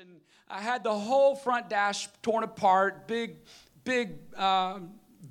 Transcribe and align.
and 0.00 0.20
I 0.48 0.62
had 0.62 0.84
the 0.84 0.94
whole 0.94 1.34
front 1.34 1.68
dash 1.68 2.08
torn 2.22 2.44
apart, 2.44 3.06
big, 3.06 3.36
big 3.84 4.12
uh, 4.34 4.78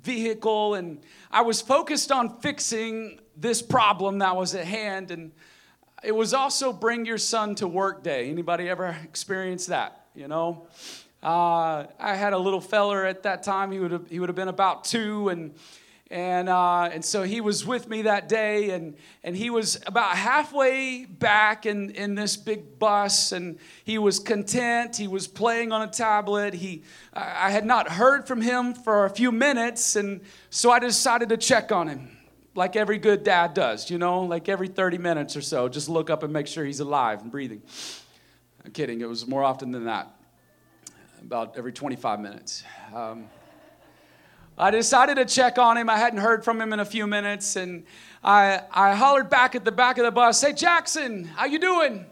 vehicle, 0.02 0.74
and 0.74 1.00
I 1.32 1.42
was 1.42 1.60
focused 1.60 2.12
on 2.12 2.38
fixing 2.40 3.18
this 3.36 3.60
problem 3.60 4.18
that 4.18 4.36
was 4.36 4.54
at 4.54 4.64
hand. 4.64 5.10
And 5.10 5.32
it 6.04 6.14
was 6.14 6.32
also 6.32 6.72
bring 6.72 7.06
your 7.06 7.18
son 7.18 7.56
to 7.56 7.66
work 7.66 8.04
day. 8.04 8.30
Anybody 8.30 8.68
ever 8.68 8.96
experienced 9.02 9.68
that? 9.68 10.06
You 10.14 10.28
know, 10.28 10.68
uh, 11.24 11.86
I 11.98 12.14
had 12.14 12.32
a 12.32 12.38
little 12.38 12.60
feller 12.60 13.04
at 13.04 13.24
that 13.24 13.42
time. 13.42 13.72
He 13.72 13.80
would 13.80 13.90
have 13.90 14.08
he 14.08 14.20
would 14.20 14.28
have 14.28 14.36
been 14.36 14.46
about 14.46 14.84
two, 14.84 15.28
and 15.28 15.54
and, 16.12 16.50
uh, 16.50 16.90
and 16.92 17.02
so 17.02 17.22
he 17.22 17.40
was 17.40 17.64
with 17.64 17.88
me 17.88 18.02
that 18.02 18.28
day, 18.28 18.68
and, 18.68 18.96
and 19.24 19.34
he 19.34 19.48
was 19.48 19.80
about 19.86 20.14
halfway 20.14 21.06
back 21.06 21.64
in, 21.64 21.88
in 21.92 22.14
this 22.14 22.36
big 22.36 22.78
bus, 22.78 23.32
and 23.32 23.58
he 23.84 23.96
was 23.96 24.18
content. 24.18 24.94
He 24.94 25.08
was 25.08 25.26
playing 25.26 25.72
on 25.72 25.80
a 25.80 25.90
tablet. 25.90 26.52
He, 26.52 26.82
I 27.14 27.50
had 27.50 27.64
not 27.64 27.88
heard 27.88 28.28
from 28.28 28.42
him 28.42 28.74
for 28.74 29.06
a 29.06 29.10
few 29.10 29.32
minutes, 29.32 29.96
and 29.96 30.20
so 30.50 30.70
I 30.70 30.80
decided 30.80 31.30
to 31.30 31.38
check 31.38 31.72
on 31.72 31.88
him, 31.88 32.14
like 32.54 32.76
every 32.76 32.98
good 32.98 33.24
dad 33.24 33.54
does, 33.54 33.90
you 33.90 33.96
know, 33.96 34.20
like 34.20 34.50
every 34.50 34.68
30 34.68 34.98
minutes 34.98 35.34
or 35.34 35.40
so, 35.40 35.66
just 35.66 35.88
look 35.88 36.10
up 36.10 36.22
and 36.22 36.30
make 36.30 36.46
sure 36.46 36.62
he's 36.62 36.80
alive 36.80 37.22
and 37.22 37.30
breathing. 37.30 37.62
I'm 38.66 38.72
kidding, 38.72 39.00
it 39.00 39.08
was 39.08 39.26
more 39.26 39.42
often 39.42 39.70
than 39.70 39.86
that, 39.86 40.14
about 41.22 41.56
every 41.56 41.72
25 41.72 42.20
minutes. 42.20 42.64
Um, 42.94 43.30
I 44.58 44.70
decided 44.70 45.16
to 45.16 45.24
check 45.24 45.58
on 45.58 45.78
him. 45.78 45.88
I 45.88 45.96
hadn't 45.96 46.18
heard 46.18 46.44
from 46.44 46.60
him 46.60 46.72
in 46.72 46.80
a 46.80 46.84
few 46.84 47.06
minutes, 47.06 47.56
and 47.56 47.84
I, 48.22 48.60
I 48.70 48.94
hollered 48.94 49.30
back 49.30 49.54
at 49.54 49.64
the 49.64 49.72
back 49.72 49.96
of 49.96 50.04
the 50.04 50.10
bus, 50.10 50.40
"Hey 50.42 50.52
Jackson, 50.52 51.24
how 51.24 51.46
you 51.46 51.58
doing?" 51.58 52.04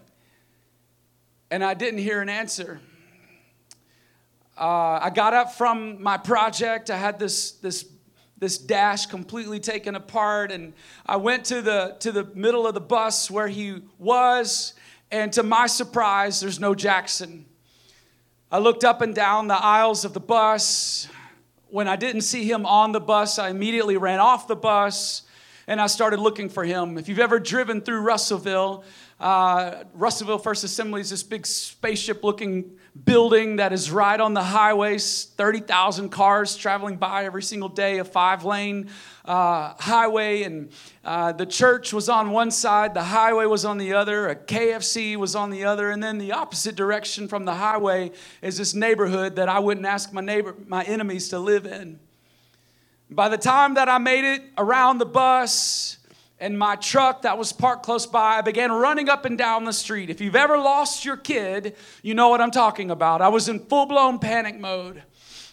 And 1.51 1.63
I 1.63 1.75
didn't 1.75 1.99
hear 1.99 2.23
an 2.23 2.29
answer. 2.29 2.81
Uh, 4.59 5.01
I 5.03 5.11
got 5.11 5.35
up 5.35 5.53
from 5.53 6.03
my 6.03 6.17
project. 6.17 6.91
I 6.91 6.97
had 6.97 7.19
this 7.19 7.53
this 7.53 7.85
this 8.39 8.57
dash 8.57 9.05
completely 9.05 9.61
taken 9.61 9.95
apart, 9.95 10.51
and 10.51 10.73
I 11.05 11.17
went 11.17 11.45
to 11.47 11.61
the 11.61 11.97
to 12.01 12.11
the 12.11 12.25
middle 12.35 12.67
of 12.67 12.73
the 12.73 12.81
bus 12.81 13.31
where 13.31 13.49
he 13.49 13.83
was, 13.99 14.73
and 15.11 15.31
to 15.35 15.43
my 15.43 15.67
surprise, 15.67 16.41
there's 16.41 16.59
no 16.59 16.75
Jackson. 16.75 17.45
I 18.51 18.59
looked 18.59 18.83
up 18.83 19.03
and 19.03 19.15
down 19.15 19.47
the 19.47 19.63
aisles 19.63 20.07
of 20.07 20.15
the 20.15 20.21
bus 20.21 21.07
when 21.71 21.89
I 21.89 21.97
didn't 21.97 22.23
see 22.23 22.45
him 22.45 22.67
on 22.67 22.93
the 22.93 23.01
bus, 23.01 23.39
I 23.39 23.49
immediately 23.49 23.97
ran 23.97 24.19
off 24.19 24.49
the 24.49 24.57
bus 24.57 25.23
and 25.67 25.81
I 25.81 25.87
started 25.87 26.19
looking 26.19 26.49
for 26.49 26.65
him. 26.65 26.99
If 26.99 27.09
you've 27.09 27.21
ever 27.21 27.39
driven 27.39 27.81
through 27.81 28.01
Russellville, 28.01 28.83
uh, 29.21 29.85
Russellville 29.95 30.39
First 30.39 30.65
Assembly 30.65 31.01
is 31.01 31.11
this 31.11 31.23
big 31.23 31.47
spaceship 31.47 32.25
looking 32.25 32.73
building 33.05 33.57
that 33.57 33.73
is 33.73 33.91
right 33.91 34.19
on 34.19 34.35
the 34.35 34.43
highways 34.43 35.25
30,000 35.37 36.09
cars 36.11 36.57
traveling 36.57 36.97
by 36.97 37.25
every 37.25 37.43
single 37.43 37.69
day, 37.69 37.99
a 37.99 38.05
five 38.05 38.45
lane 38.45 38.91
uh, 39.25 39.75
highway. 39.79 40.43
And 40.43 40.71
uh, 41.05 41.33
the 41.33 41.47
church 41.47 41.93
was 41.93 42.09
on 42.09 42.31
one 42.31 42.51
side, 42.51 42.95
the 42.95 43.05
highway 43.05 43.47
was 43.47 43.65
on 43.65 43.79
the 43.79 43.93
other, 43.93 44.29
a 44.29 44.37
KFC 44.37 45.17
was 45.17 45.35
on 45.37 45.51
the 45.51 45.65
other. 45.65 45.91
And 45.91 46.03
then 46.03 46.19
the 46.19 46.33
opposite 46.33 46.75
direction 46.75 47.29
from 47.29 47.45
the 47.45 47.55
highway 47.55 48.11
is 48.43 48.59
this 48.59 48.75
neighborhood 48.75 49.37
that 49.37 49.49
I 49.49 49.61
wouldn't 49.61 49.87
ask 49.87 50.13
my 50.13 50.21
neighbor, 50.21 50.55
my 50.67 50.83
enemies 50.85 51.29
to 51.31 51.39
live 51.39 51.67
in. 51.67 52.01
By 53.09 53.29
the 53.29 53.39
time 53.39 53.75
that 53.75 53.89
I 53.89 53.99
made 53.99 54.25
it 54.25 54.43
around 54.57 54.99
the 54.99 55.07
bus, 55.07 55.99
and 56.41 56.59
my 56.59 56.75
truck 56.77 57.23
that 57.23 57.37
was 57.37 57.53
parked 57.53 57.83
close 57.83 58.07
by, 58.07 58.39
I 58.39 58.41
began 58.41 58.73
running 58.73 59.09
up 59.09 59.27
and 59.27 59.37
down 59.37 59.65
the 59.65 59.73
street. 59.73 60.09
If 60.09 60.21
you've 60.21 60.35
ever 60.35 60.57
lost 60.57 61.05
your 61.05 61.19
kid, 61.19 61.77
you 62.03 62.15
know 62.15 62.31
what 62.31 62.41
I'm 62.41 62.51
talking 62.51 62.91
about. 62.91 63.21
I 63.21 63.29
was 63.29 63.49
in 63.49 63.61
full 63.61 63.87
blown 63.87 64.19
panic 64.19 64.59
mode. 64.59 65.03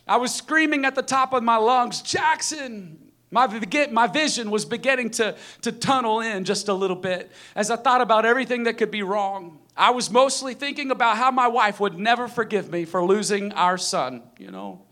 I 0.08 0.16
was 0.18 0.34
screaming 0.34 0.86
at 0.86 0.96
the 0.96 1.02
top 1.02 1.34
of 1.34 1.44
my 1.44 1.58
lungs, 1.58 2.02
Jackson! 2.02 3.04
My, 3.30 3.46
my 3.92 4.08
vision 4.08 4.50
was 4.50 4.64
beginning 4.64 5.10
to, 5.12 5.36
to 5.62 5.72
tunnel 5.74 6.22
in 6.22 6.46
just 6.46 6.70
a 6.70 6.74
little 6.74 6.96
bit 6.96 7.30
as 7.56 7.70
I 7.70 7.76
thought 7.76 8.00
about 8.00 8.26
everything 8.26 8.64
that 8.64 8.78
could 8.78 8.90
be 8.90 9.04
wrong. 9.04 9.60
I 9.76 9.92
was 9.92 10.10
mostly 10.10 10.54
thinking 10.54 10.92
about 10.92 11.18
how 11.18 11.30
my 11.32 11.50
wife 11.50 11.82
would 11.82 12.00
never 12.00 12.30
forgive 12.30 12.72
me 12.72 12.86
for 12.86 13.04
losing 13.04 13.52
our 13.52 13.78
son, 13.78 14.24
you 14.40 14.50
know. 14.50 14.87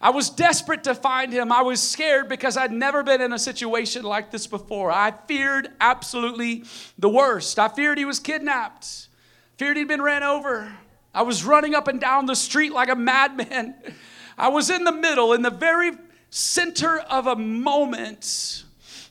I 0.00 0.10
was 0.10 0.28
desperate 0.28 0.84
to 0.84 0.94
find 0.94 1.32
him. 1.32 1.50
I 1.50 1.62
was 1.62 1.82
scared 1.82 2.28
because 2.28 2.56
I'd 2.56 2.72
never 2.72 3.02
been 3.02 3.20
in 3.20 3.32
a 3.32 3.38
situation 3.38 4.02
like 4.02 4.30
this 4.30 4.46
before. 4.46 4.90
I 4.90 5.12
feared 5.26 5.68
absolutely 5.80 6.64
the 6.98 7.08
worst. 7.08 7.58
I 7.58 7.68
feared 7.68 7.96
he 7.96 8.04
was 8.04 8.20
kidnapped, 8.20 9.08
feared 9.56 9.76
he'd 9.76 9.88
been 9.88 10.02
ran 10.02 10.22
over. 10.22 10.70
I 11.14 11.22
was 11.22 11.44
running 11.44 11.74
up 11.74 11.88
and 11.88 11.98
down 11.98 12.26
the 12.26 12.36
street 12.36 12.72
like 12.72 12.90
a 12.90 12.94
madman. 12.94 13.74
I 14.38 14.48
was 14.48 14.68
in 14.68 14.84
the 14.84 14.92
middle, 14.92 15.32
in 15.32 15.40
the 15.40 15.50
very 15.50 15.92
center 16.28 16.98
of 16.98 17.26
a 17.26 17.36
moment 17.36 18.64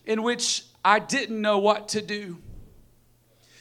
in 0.05 0.21
which 0.21 0.65
I 0.83 0.99
didn't 0.99 1.41
know 1.41 1.57
what 1.57 1.89
to 1.89 2.01
do. 2.01 2.37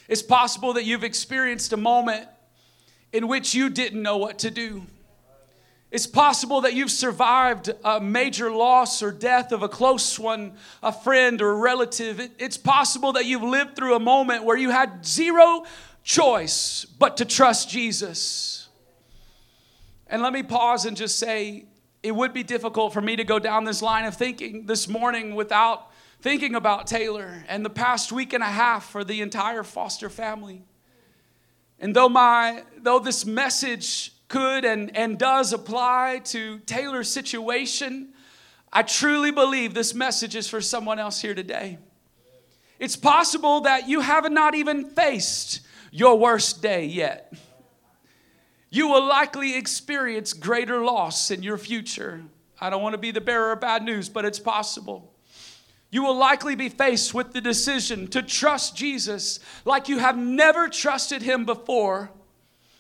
It's 0.09 0.23
possible 0.23 0.75
that 0.75 0.85
you've 0.85 1.05
experienced 1.05 1.73
a 1.73 1.79
moment 1.79 2.29
in 3.15 3.29
which 3.29 3.55
you 3.55 3.71
didn't 3.71 4.03
know 4.03 4.19
what 4.19 4.41
to 4.41 4.51
do. 4.51 4.87
It's 5.94 6.09
possible 6.09 6.62
that 6.62 6.75
you've 6.75 6.91
survived 6.91 7.72
a 7.84 8.00
major 8.00 8.50
loss 8.50 9.00
or 9.00 9.12
death 9.12 9.53
of 9.53 9.62
a 9.62 9.69
close 9.69 10.19
one, 10.19 10.55
a 10.82 10.91
friend 10.91 11.41
or 11.41 11.53
a 11.53 11.55
relative. 11.55 12.19
it's 12.37 12.56
possible 12.56 13.12
that 13.12 13.27
you've 13.27 13.44
lived 13.44 13.77
through 13.77 13.94
a 13.94 14.00
moment 14.00 14.43
where 14.43 14.56
you 14.56 14.71
had 14.71 15.06
zero 15.06 15.62
choice 16.03 16.84
but 16.84 17.19
to 17.19 17.25
trust 17.25 17.71
Jesus. 17.71 18.66
And 20.09 20.21
let 20.21 20.32
me 20.32 20.43
pause 20.43 20.84
and 20.84 20.97
just 20.97 21.16
say 21.16 21.66
it 22.03 22.12
would 22.12 22.32
be 22.32 22.43
difficult 22.43 22.93
for 22.93 23.00
me 23.00 23.15
to 23.15 23.22
go 23.22 23.38
down 23.38 23.62
this 23.62 23.81
line 23.81 24.05
of 24.05 24.16
thinking 24.16 24.66
this 24.66 24.88
morning 24.88 25.37
without 25.37 25.93
thinking 26.21 26.56
about 26.56 26.88
Taylor 26.88 27.44
and 27.47 27.65
the 27.65 27.71
past 27.71 28.11
week 28.11 28.32
and 28.32 28.43
a 28.43 28.47
half 28.47 28.91
for 28.91 29.05
the 29.05 29.21
entire 29.21 29.62
foster 29.62 30.11
family. 30.11 30.65
And 31.78 31.94
though 31.94 32.09
my 32.09 32.65
though 32.82 32.99
this 32.99 33.25
message 33.25 34.11
could 34.29 34.65
and, 34.65 34.97
and 34.97 35.19
does 35.19 35.53
apply 35.53 36.21
to 36.25 36.59
Taylor's 36.61 37.11
situation, 37.11 38.12
I 38.73 38.83
truly 38.83 39.31
believe 39.31 39.75
this 39.75 39.95
message 39.95 40.35
is 40.35 40.49
for 40.49 40.61
someone 40.61 40.99
else 40.99 41.21
here 41.21 41.35
today. 41.35 41.79
It's 42.79 42.97
possible 42.97 43.61
that 43.62 43.89
you 43.89 44.01
have 44.01 44.31
not 44.31 44.55
even 44.55 44.91
faced 44.91 45.61
your 45.91 46.19
worst 46.19 46.61
day 46.61 46.87
yet. 46.87 47.33
You 48.71 48.89
will 48.89 49.07
likely 49.07 49.57
experience 49.57 50.33
greater 50.33 50.85
loss 50.85 51.31
in 51.31 51.45
your 51.45 51.56
future. 51.56 52.25
I 52.61 52.71
don't 52.71 52.83
want 52.83 52.95
to 52.95 52.99
be 52.99 53.12
the 53.12 53.21
bearer 53.21 53.53
of 53.53 53.61
bad 53.61 53.85
news, 53.85 54.09
but 54.09 54.25
it's 54.25 54.41
possible. 54.41 55.15
You 55.93 56.03
will 56.03 56.17
likely 56.17 56.56
be 56.56 56.69
faced 56.69 57.15
with 57.15 57.33
the 57.33 57.41
decision 57.41 58.09
to 58.09 58.21
trust 58.21 58.75
Jesus 58.75 59.39
like 59.65 59.89
you 59.89 59.99
have 59.99 60.19
never 60.19 60.69
trusted 60.69 61.23
him 61.23 61.45
before 61.45 62.11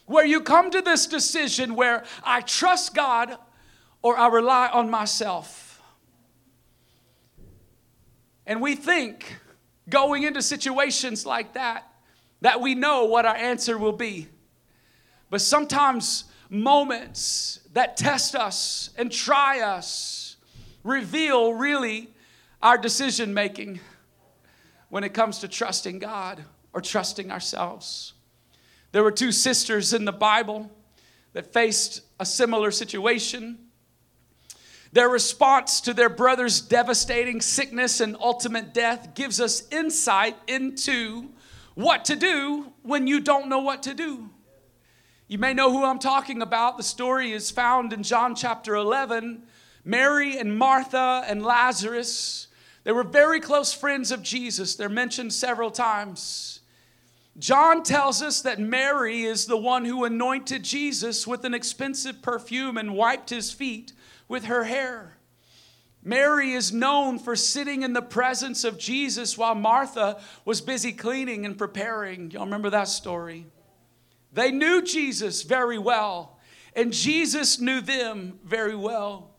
where 0.06 0.26
you 0.26 0.40
come 0.40 0.70
to 0.70 0.82
this 0.82 1.06
decision 1.06 1.74
where 1.74 2.04
I 2.22 2.40
trust 2.40 2.94
God 2.94 3.36
or 4.02 4.18
I 4.18 4.28
rely 4.28 4.68
on 4.68 4.90
myself. 4.90 5.82
And 8.46 8.60
we 8.60 8.74
think 8.74 9.38
going 9.88 10.22
into 10.22 10.42
situations 10.42 11.24
like 11.24 11.54
that 11.54 11.90
that 12.40 12.60
we 12.60 12.74
know 12.74 13.04
what 13.04 13.24
our 13.24 13.36
answer 13.36 13.78
will 13.78 13.92
be. 13.92 14.28
But 15.30 15.40
sometimes 15.40 16.24
moments 16.50 17.60
that 17.72 17.96
test 17.96 18.34
us 18.34 18.90
and 18.96 19.10
try 19.10 19.60
us 19.60 20.36
reveal 20.82 21.54
really 21.54 22.10
our 22.62 22.76
decision 22.76 23.34
making 23.34 23.80
when 24.88 25.04
it 25.04 25.14
comes 25.14 25.38
to 25.38 25.48
trusting 25.48 25.98
God 25.98 26.44
or 26.72 26.80
trusting 26.80 27.30
ourselves. 27.30 28.13
There 28.94 29.02
were 29.02 29.10
two 29.10 29.32
sisters 29.32 29.92
in 29.92 30.04
the 30.04 30.12
Bible 30.12 30.70
that 31.32 31.52
faced 31.52 32.02
a 32.20 32.24
similar 32.24 32.70
situation. 32.70 33.58
Their 34.92 35.08
response 35.08 35.80
to 35.80 35.92
their 35.92 36.08
brother's 36.08 36.60
devastating 36.60 37.40
sickness 37.40 37.98
and 38.00 38.16
ultimate 38.20 38.72
death 38.72 39.16
gives 39.16 39.40
us 39.40 39.66
insight 39.72 40.36
into 40.46 41.30
what 41.74 42.04
to 42.04 42.14
do 42.14 42.72
when 42.82 43.08
you 43.08 43.18
don't 43.18 43.48
know 43.48 43.58
what 43.58 43.82
to 43.82 43.94
do. 43.94 44.30
You 45.26 45.38
may 45.38 45.54
know 45.54 45.72
who 45.72 45.84
I'm 45.84 45.98
talking 45.98 46.40
about. 46.40 46.76
The 46.76 46.84
story 46.84 47.32
is 47.32 47.50
found 47.50 47.92
in 47.92 48.04
John 48.04 48.36
chapter 48.36 48.76
11. 48.76 49.42
Mary 49.84 50.38
and 50.38 50.56
Martha 50.56 51.24
and 51.26 51.44
Lazarus, 51.44 52.46
they 52.84 52.92
were 52.92 53.02
very 53.02 53.40
close 53.40 53.72
friends 53.72 54.12
of 54.12 54.22
Jesus. 54.22 54.76
They're 54.76 54.88
mentioned 54.88 55.32
several 55.32 55.72
times. 55.72 56.53
John 57.36 57.82
tells 57.82 58.22
us 58.22 58.42
that 58.42 58.60
Mary 58.60 59.22
is 59.22 59.46
the 59.46 59.56
one 59.56 59.84
who 59.84 60.04
anointed 60.04 60.62
Jesus 60.62 61.26
with 61.26 61.44
an 61.44 61.54
expensive 61.54 62.22
perfume 62.22 62.76
and 62.76 62.94
wiped 62.94 63.30
his 63.30 63.50
feet 63.50 63.92
with 64.28 64.44
her 64.44 64.64
hair. 64.64 65.18
Mary 66.02 66.52
is 66.52 66.72
known 66.72 67.18
for 67.18 67.34
sitting 67.34 67.82
in 67.82 67.92
the 67.92 68.02
presence 68.02 68.62
of 68.62 68.78
Jesus 68.78 69.36
while 69.36 69.54
Martha 69.54 70.20
was 70.44 70.60
busy 70.60 70.92
cleaning 70.92 71.44
and 71.44 71.58
preparing. 71.58 72.30
Y'all 72.30 72.44
remember 72.44 72.70
that 72.70 72.88
story? 72.88 73.46
They 74.32 74.50
knew 74.50 74.82
Jesus 74.82 75.42
very 75.42 75.78
well, 75.78 76.38
and 76.76 76.92
Jesus 76.92 77.58
knew 77.58 77.80
them 77.80 78.38
very 78.44 78.76
well. 78.76 79.30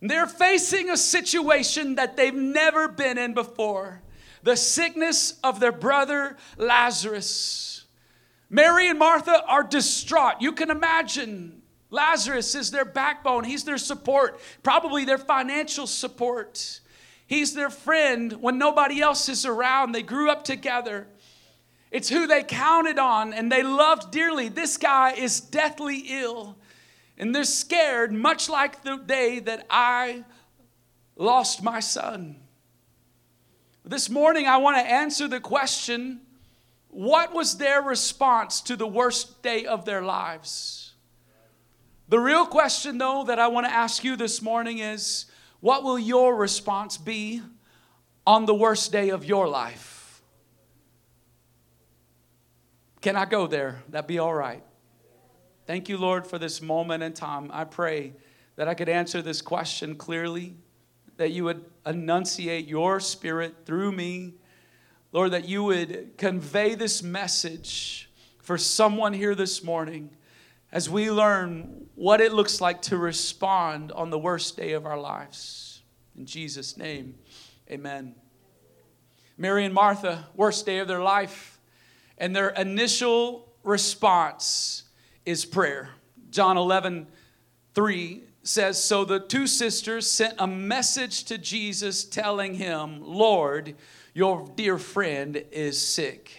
They're 0.00 0.26
facing 0.26 0.88
a 0.88 0.96
situation 0.96 1.96
that 1.96 2.16
they've 2.16 2.34
never 2.34 2.88
been 2.88 3.18
in 3.18 3.34
before 3.34 4.02
the 4.42 4.56
sickness 4.56 5.38
of 5.44 5.60
their 5.60 5.72
brother 5.72 6.36
Lazarus. 6.56 7.84
Mary 8.48 8.88
and 8.88 8.98
Martha 8.98 9.44
are 9.46 9.62
distraught. 9.62 10.40
You 10.40 10.52
can 10.52 10.70
imagine 10.70 11.62
Lazarus 11.90 12.54
is 12.54 12.70
their 12.70 12.84
backbone, 12.84 13.44
he's 13.44 13.64
their 13.64 13.78
support, 13.78 14.40
probably 14.62 15.04
their 15.04 15.18
financial 15.18 15.86
support. 15.86 16.80
He's 17.26 17.54
their 17.54 17.70
friend 17.70 18.32
when 18.40 18.58
nobody 18.58 19.00
else 19.00 19.28
is 19.28 19.46
around. 19.46 19.92
They 19.92 20.02
grew 20.02 20.30
up 20.30 20.42
together. 20.42 21.06
It's 21.92 22.08
who 22.08 22.26
they 22.26 22.42
counted 22.42 22.98
on 22.98 23.32
and 23.32 23.52
they 23.52 23.62
loved 23.62 24.10
dearly. 24.10 24.48
This 24.48 24.76
guy 24.76 25.12
is 25.12 25.40
deathly 25.40 26.06
ill. 26.08 26.56
And 27.16 27.34
they're 27.34 27.44
scared, 27.44 28.12
much 28.12 28.48
like 28.48 28.82
the 28.82 28.96
day 28.96 29.38
that 29.40 29.66
I 29.70 30.24
lost 31.16 31.62
my 31.62 31.78
son. 31.78 32.36
This 33.90 34.08
morning, 34.08 34.46
I 34.46 34.58
want 34.58 34.76
to 34.76 34.88
answer 34.88 35.26
the 35.26 35.40
question 35.40 36.20
what 36.90 37.34
was 37.34 37.56
their 37.56 37.82
response 37.82 38.60
to 38.60 38.76
the 38.76 38.86
worst 38.86 39.42
day 39.42 39.66
of 39.66 39.84
their 39.84 40.00
lives? 40.00 40.92
The 42.08 42.20
real 42.20 42.46
question, 42.46 42.98
though, 42.98 43.24
that 43.24 43.40
I 43.40 43.48
want 43.48 43.66
to 43.66 43.72
ask 43.72 44.04
you 44.04 44.14
this 44.14 44.40
morning 44.40 44.78
is 44.78 45.26
what 45.58 45.82
will 45.82 45.98
your 45.98 46.36
response 46.36 46.98
be 46.98 47.42
on 48.24 48.46
the 48.46 48.54
worst 48.54 48.92
day 48.92 49.08
of 49.08 49.24
your 49.24 49.48
life? 49.48 50.22
Can 53.00 53.16
I 53.16 53.24
go 53.24 53.48
there? 53.48 53.82
That'd 53.88 54.06
be 54.06 54.20
all 54.20 54.34
right. 54.34 54.62
Thank 55.66 55.88
you, 55.88 55.98
Lord, 55.98 56.28
for 56.28 56.38
this 56.38 56.62
moment 56.62 57.02
in 57.02 57.12
time. 57.12 57.50
I 57.52 57.64
pray 57.64 58.12
that 58.54 58.68
I 58.68 58.74
could 58.74 58.88
answer 58.88 59.20
this 59.20 59.42
question 59.42 59.96
clearly, 59.96 60.54
that 61.16 61.32
you 61.32 61.42
would 61.42 61.64
enunciate 61.86 62.66
your 62.66 63.00
spirit 63.00 63.64
through 63.64 63.92
me. 63.92 64.34
Lord, 65.12 65.32
that 65.32 65.48
you 65.48 65.64
would 65.64 66.12
convey 66.16 66.74
this 66.74 67.02
message 67.02 68.10
for 68.38 68.56
someone 68.58 69.12
here 69.12 69.34
this 69.34 69.62
morning 69.62 70.10
as 70.72 70.88
we 70.88 71.10
learn 71.10 71.86
what 71.94 72.20
it 72.20 72.32
looks 72.32 72.60
like 72.60 72.82
to 72.82 72.96
respond 72.96 73.92
on 73.92 74.10
the 74.10 74.18
worst 74.18 74.56
day 74.56 74.72
of 74.72 74.86
our 74.86 74.98
lives. 74.98 75.82
In 76.16 76.26
Jesus' 76.26 76.76
name, 76.76 77.14
amen. 77.70 78.14
Mary 79.36 79.64
and 79.64 79.74
Martha, 79.74 80.26
worst 80.36 80.66
day 80.66 80.78
of 80.78 80.88
their 80.88 81.02
life, 81.02 81.58
and 82.18 82.36
their 82.36 82.50
initial 82.50 83.48
response 83.64 84.84
is 85.24 85.44
prayer. 85.44 85.90
John 86.30 86.56
11, 86.56 87.06
3 87.74 88.22
says 88.42 88.82
So 88.82 89.04
the 89.04 89.20
two 89.20 89.46
sisters 89.46 90.10
sent 90.10 90.34
a 90.38 90.46
message 90.46 91.24
to 91.24 91.38
Jesus 91.38 92.04
telling 92.04 92.54
him, 92.54 93.02
Lord, 93.02 93.76
your 94.14 94.50
dear 94.56 94.78
friend 94.78 95.42
is 95.52 95.80
sick. 95.80 96.32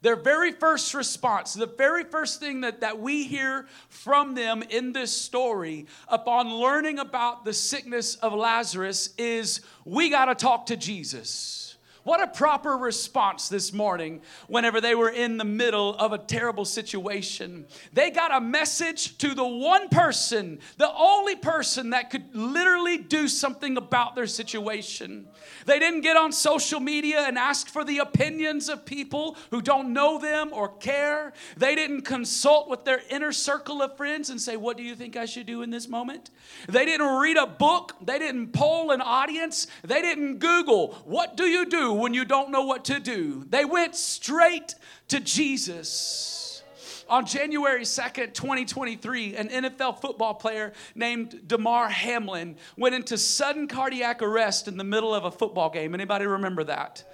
Their 0.00 0.16
very 0.16 0.52
first 0.52 0.94
response, 0.94 1.54
the 1.54 1.66
very 1.66 2.04
first 2.04 2.38
thing 2.38 2.60
that, 2.60 2.82
that 2.82 3.00
we 3.00 3.24
hear 3.24 3.66
from 3.88 4.34
them 4.34 4.62
in 4.62 4.92
this 4.92 5.10
story 5.10 5.86
upon 6.06 6.54
learning 6.54 7.00
about 7.00 7.44
the 7.44 7.52
sickness 7.52 8.14
of 8.14 8.32
Lazarus 8.32 9.12
is 9.18 9.60
we 9.84 10.08
got 10.08 10.26
to 10.26 10.36
talk 10.36 10.66
to 10.66 10.76
Jesus. 10.76 11.67
What 12.04 12.22
a 12.22 12.26
proper 12.26 12.76
response 12.76 13.48
this 13.48 13.72
morning 13.72 14.22
whenever 14.46 14.80
they 14.80 14.94
were 14.94 15.10
in 15.10 15.36
the 15.36 15.44
middle 15.44 15.94
of 15.96 16.12
a 16.12 16.18
terrible 16.18 16.64
situation. 16.64 17.66
They 17.92 18.10
got 18.10 18.34
a 18.34 18.40
message 18.40 19.18
to 19.18 19.34
the 19.34 19.46
one 19.46 19.88
person, 19.88 20.60
the 20.76 20.92
only 20.94 21.36
person 21.36 21.90
that 21.90 22.10
could 22.10 22.34
literally 22.34 22.98
do 22.98 23.28
something 23.28 23.76
about 23.76 24.14
their 24.14 24.26
situation. 24.26 25.28
They 25.66 25.78
didn't 25.78 26.00
get 26.00 26.16
on 26.16 26.32
social 26.32 26.80
media 26.80 27.20
and 27.20 27.36
ask 27.36 27.68
for 27.68 27.84
the 27.84 27.98
opinions 27.98 28.68
of 28.68 28.86
people 28.86 29.36
who 29.50 29.60
don't 29.60 29.92
know 29.92 30.18
them 30.18 30.50
or 30.52 30.68
care. 30.68 31.32
They 31.56 31.74
didn't 31.74 32.02
consult 32.02 32.68
with 32.68 32.84
their 32.84 33.02
inner 33.10 33.32
circle 33.32 33.82
of 33.82 33.96
friends 33.96 34.30
and 34.30 34.40
say, 34.40 34.56
What 34.56 34.76
do 34.76 34.82
you 34.82 34.94
think 34.94 35.16
I 35.16 35.26
should 35.26 35.46
do 35.46 35.62
in 35.62 35.70
this 35.70 35.88
moment? 35.88 36.30
They 36.68 36.84
didn't 36.84 37.18
read 37.18 37.36
a 37.36 37.46
book. 37.46 37.94
They 38.00 38.18
didn't 38.18 38.52
poll 38.52 38.92
an 38.92 39.00
audience. 39.00 39.66
They 39.82 40.00
didn't 40.00 40.38
Google, 40.38 40.94
What 41.04 41.36
do 41.36 41.44
you 41.44 41.66
do 41.66 41.87
when 41.92 42.14
you 42.14 42.24
don't 42.24 42.50
know 42.50 42.62
what 42.62 42.84
to 42.86 43.00
do. 43.00 43.44
They 43.48 43.64
went 43.64 43.94
straight 43.94 44.74
to 45.08 45.20
Jesus. 45.20 46.62
On 47.08 47.24
January 47.24 47.82
2nd, 47.82 48.34
2023, 48.34 49.36
an 49.36 49.48
NFL 49.48 50.00
football 50.00 50.34
player 50.34 50.74
named 50.94 51.40
Damar 51.46 51.88
Hamlin 51.88 52.56
went 52.76 52.94
into 52.94 53.16
sudden 53.16 53.66
cardiac 53.66 54.20
arrest 54.20 54.68
in 54.68 54.76
the 54.76 54.84
middle 54.84 55.14
of 55.14 55.24
a 55.24 55.30
football 55.30 55.70
game. 55.70 55.94
Anybody 55.94 56.26
remember 56.26 56.64
that? 56.64 57.04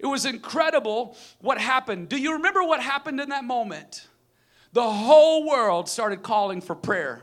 It 0.00 0.06
was 0.06 0.24
incredible 0.26 1.16
what 1.40 1.58
happened. 1.58 2.08
Do 2.08 2.20
you 2.20 2.32
remember 2.32 2.64
what 2.64 2.80
happened 2.80 3.20
in 3.20 3.28
that 3.28 3.44
moment? 3.44 4.08
The 4.72 4.90
whole 4.90 5.48
world 5.48 5.88
started 5.88 6.24
calling 6.24 6.60
for 6.60 6.74
prayer. 6.74 7.22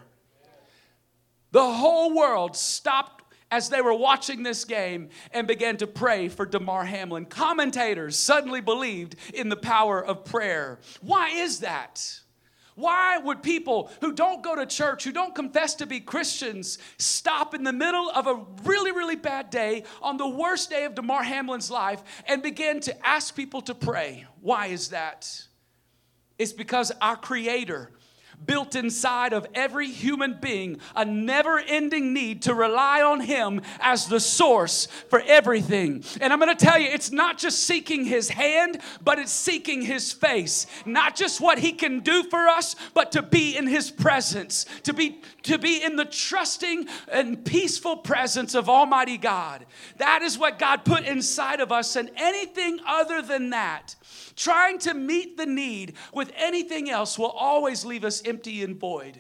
The 1.51 1.69
whole 1.69 2.15
world 2.15 2.55
stopped 2.55 3.20
as 3.51 3.69
they 3.69 3.81
were 3.81 3.94
watching 3.94 4.44
this 4.44 4.65
game 4.65 5.09
and 5.31 5.45
began 5.45 5.77
to 5.77 5.88
pray 5.88 6.30
for 6.30 6.45
Damar 6.45 6.86
Hamlin. 6.86 7.25
Commentators 7.25 8.18
suddenly 8.18 8.62
believed 8.62 9.15
in 9.33 9.50
the 9.50 9.57
power 9.57 10.03
of 10.03 10.25
prayer. 10.25 10.80
Why 11.01 11.30
is 11.30 11.59
that? 11.59 12.21
Why 12.75 13.18
would 13.18 13.44
people 13.44 13.92
who 14.00 14.13
don't 14.13 14.42
go 14.42 14.56
to 14.56 14.65
church, 14.65 15.03
who 15.03 15.12
don't 15.12 15.36
confess 15.36 15.75
to 15.75 15.86
be 15.86 16.00
Christians, 16.00 16.77
stop 16.98 17.53
in 17.53 17.63
the 17.63 17.74
middle 17.74 18.09
of 18.09 18.27
a 18.27 18.44
really, 18.63 18.92
really 18.92 19.18
bad 19.18 19.50
day 19.50 19.83
on 20.01 20.18
the 20.18 20.27
worst 20.27 20.69
day 20.69 20.86
of 20.86 20.95
Damar 20.95 21.21
Hamlin's 21.21 21.69
life 21.69 22.01
and 22.25 22.42
begin 22.42 22.80
to 22.81 23.07
ask 23.07 23.36
people 23.36 23.62
to 23.63 23.75
pray? 23.75 24.25
Why 24.39 24.68
is 24.68 24.89
that? 24.89 25.30
It's 26.39 26.53
because 26.53 26.92
our 27.01 27.18
Creator 27.18 27.92
built 28.45 28.75
inside 28.75 29.33
of 29.33 29.47
every 29.53 29.88
human 29.88 30.38
being 30.41 30.79
a 30.95 31.05
never 31.05 31.59
ending 31.59 32.13
need 32.13 32.41
to 32.43 32.53
rely 32.53 33.01
on 33.01 33.21
Him 33.21 33.61
as 33.79 34.07
the 34.07 34.19
source 34.19 34.88
for 35.09 35.21
everything. 35.25 36.03
And 36.19 36.33
I'm 36.33 36.39
gonna 36.39 36.55
tell 36.55 36.79
you, 36.79 36.88
it's 36.88 37.11
not 37.11 37.38
just 37.38 37.63
seeking 37.63 38.05
His 38.05 38.29
hand, 38.29 38.79
but 39.03 39.19
it's 39.19 39.31
seeking 39.31 39.81
His 39.81 40.11
face. 40.11 40.65
Not 40.85 41.15
just 41.15 41.41
what 41.41 41.59
He 41.59 41.71
can 41.71 41.99
do 41.99 42.23
for 42.23 42.47
us, 42.47 42.75
but 42.93 43.11
to 43.13 43.21
be 43.21 43.57
in 43.57 43.67
His 43.67 43.91
presence, 43.91 44.65
to 44.83 44.93
be, 44.93 45.21
to 45.43 45.57
be 45.57 45.83
in 45.83 45.95
the 45.95 46.05
trusting 46.05 46.88
and 47.12 47.43
peaceful 47.43 47.98
presence 47.98 48.55
of 48.55 48.69
Almighty 48.69 49.17
God. 49.17 49.65
That 49.98 50.21
is 50.21 50.38
what 50.38 50.60
God 50.60 50.86
put 50.86 51.05
inside 51.05 51.60
of 51.60 51.71
us, 51.71 51.95
and 51.95 52.10
anything 52.15 52.79
other 52.86 53.21
than 53.21 53.51
that 53.51 53.95
Trying 54.36 54.79
to 54.79 54.93
meet 54.93 55.38
the 55.38 55.45
need 55.45 55.93
with 56.13 56.31
anything 56.36 56.89
else 56.89 57.19
will 57.19 57.29
always 57.29 57.86
leave 57.86 58.03
us 58.03 58.21
empty 58.31 58.63
and 58.63 58.77
void. 58.79 59.19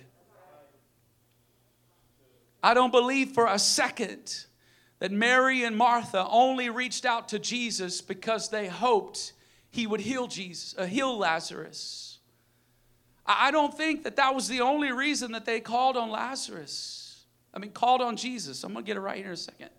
I 2.63 2.73
don't 2.73 2.91
believe 2.91 3.31
for 3.31 3.45
a 3.45 3.59
second 3.59 4.45
that 4.99 5.11
Mary 5.11 5.65
and 5.65 5.75
Martha 5.75 6.25
only 6.29 6.69
reached 6.69 7.05
out 7.05 7.27
to 7.29 7.39
Jesus 7.39 7.99
because 7.99 8.49
they 8.49 8.67
hoped 8.67 9.33
he 9.69 9.85
would 9.85 9.99
heal 9.99 10.27
Jesus, 10.27 10.73
uh, 10.77 10.85
heal 10.85 11.17
Lazarus. 11.17 12.19
I 13.25 13.51
don't 13.51 13.75
think 13.75 14.03
that 14.03 14.15
that 14.15 14.33
was 14.33 14.47
the 14.47 14.61
only 14.61 14.93
reason 14.93 15.33
that 15.33 15.43
they 15.43 15.59
called 15.59 15.97
on 15.97 16.09
Lazarus. 16.09 17.25
I 17.53 17.59
mean, 17.59 17.71
called 17.71 18.01
on 18.01 18.15
Jesus. 18.15 18.63
I'm 18.63 18.71
going 18.71 18.85
to 18.85 18.87
get 18.87 18.95
it 18.95 19.01
right 19.01 19.17
here 19.17 19.27
in 19.27 19.33
a 19.33 19.37
second. 19.37 19.69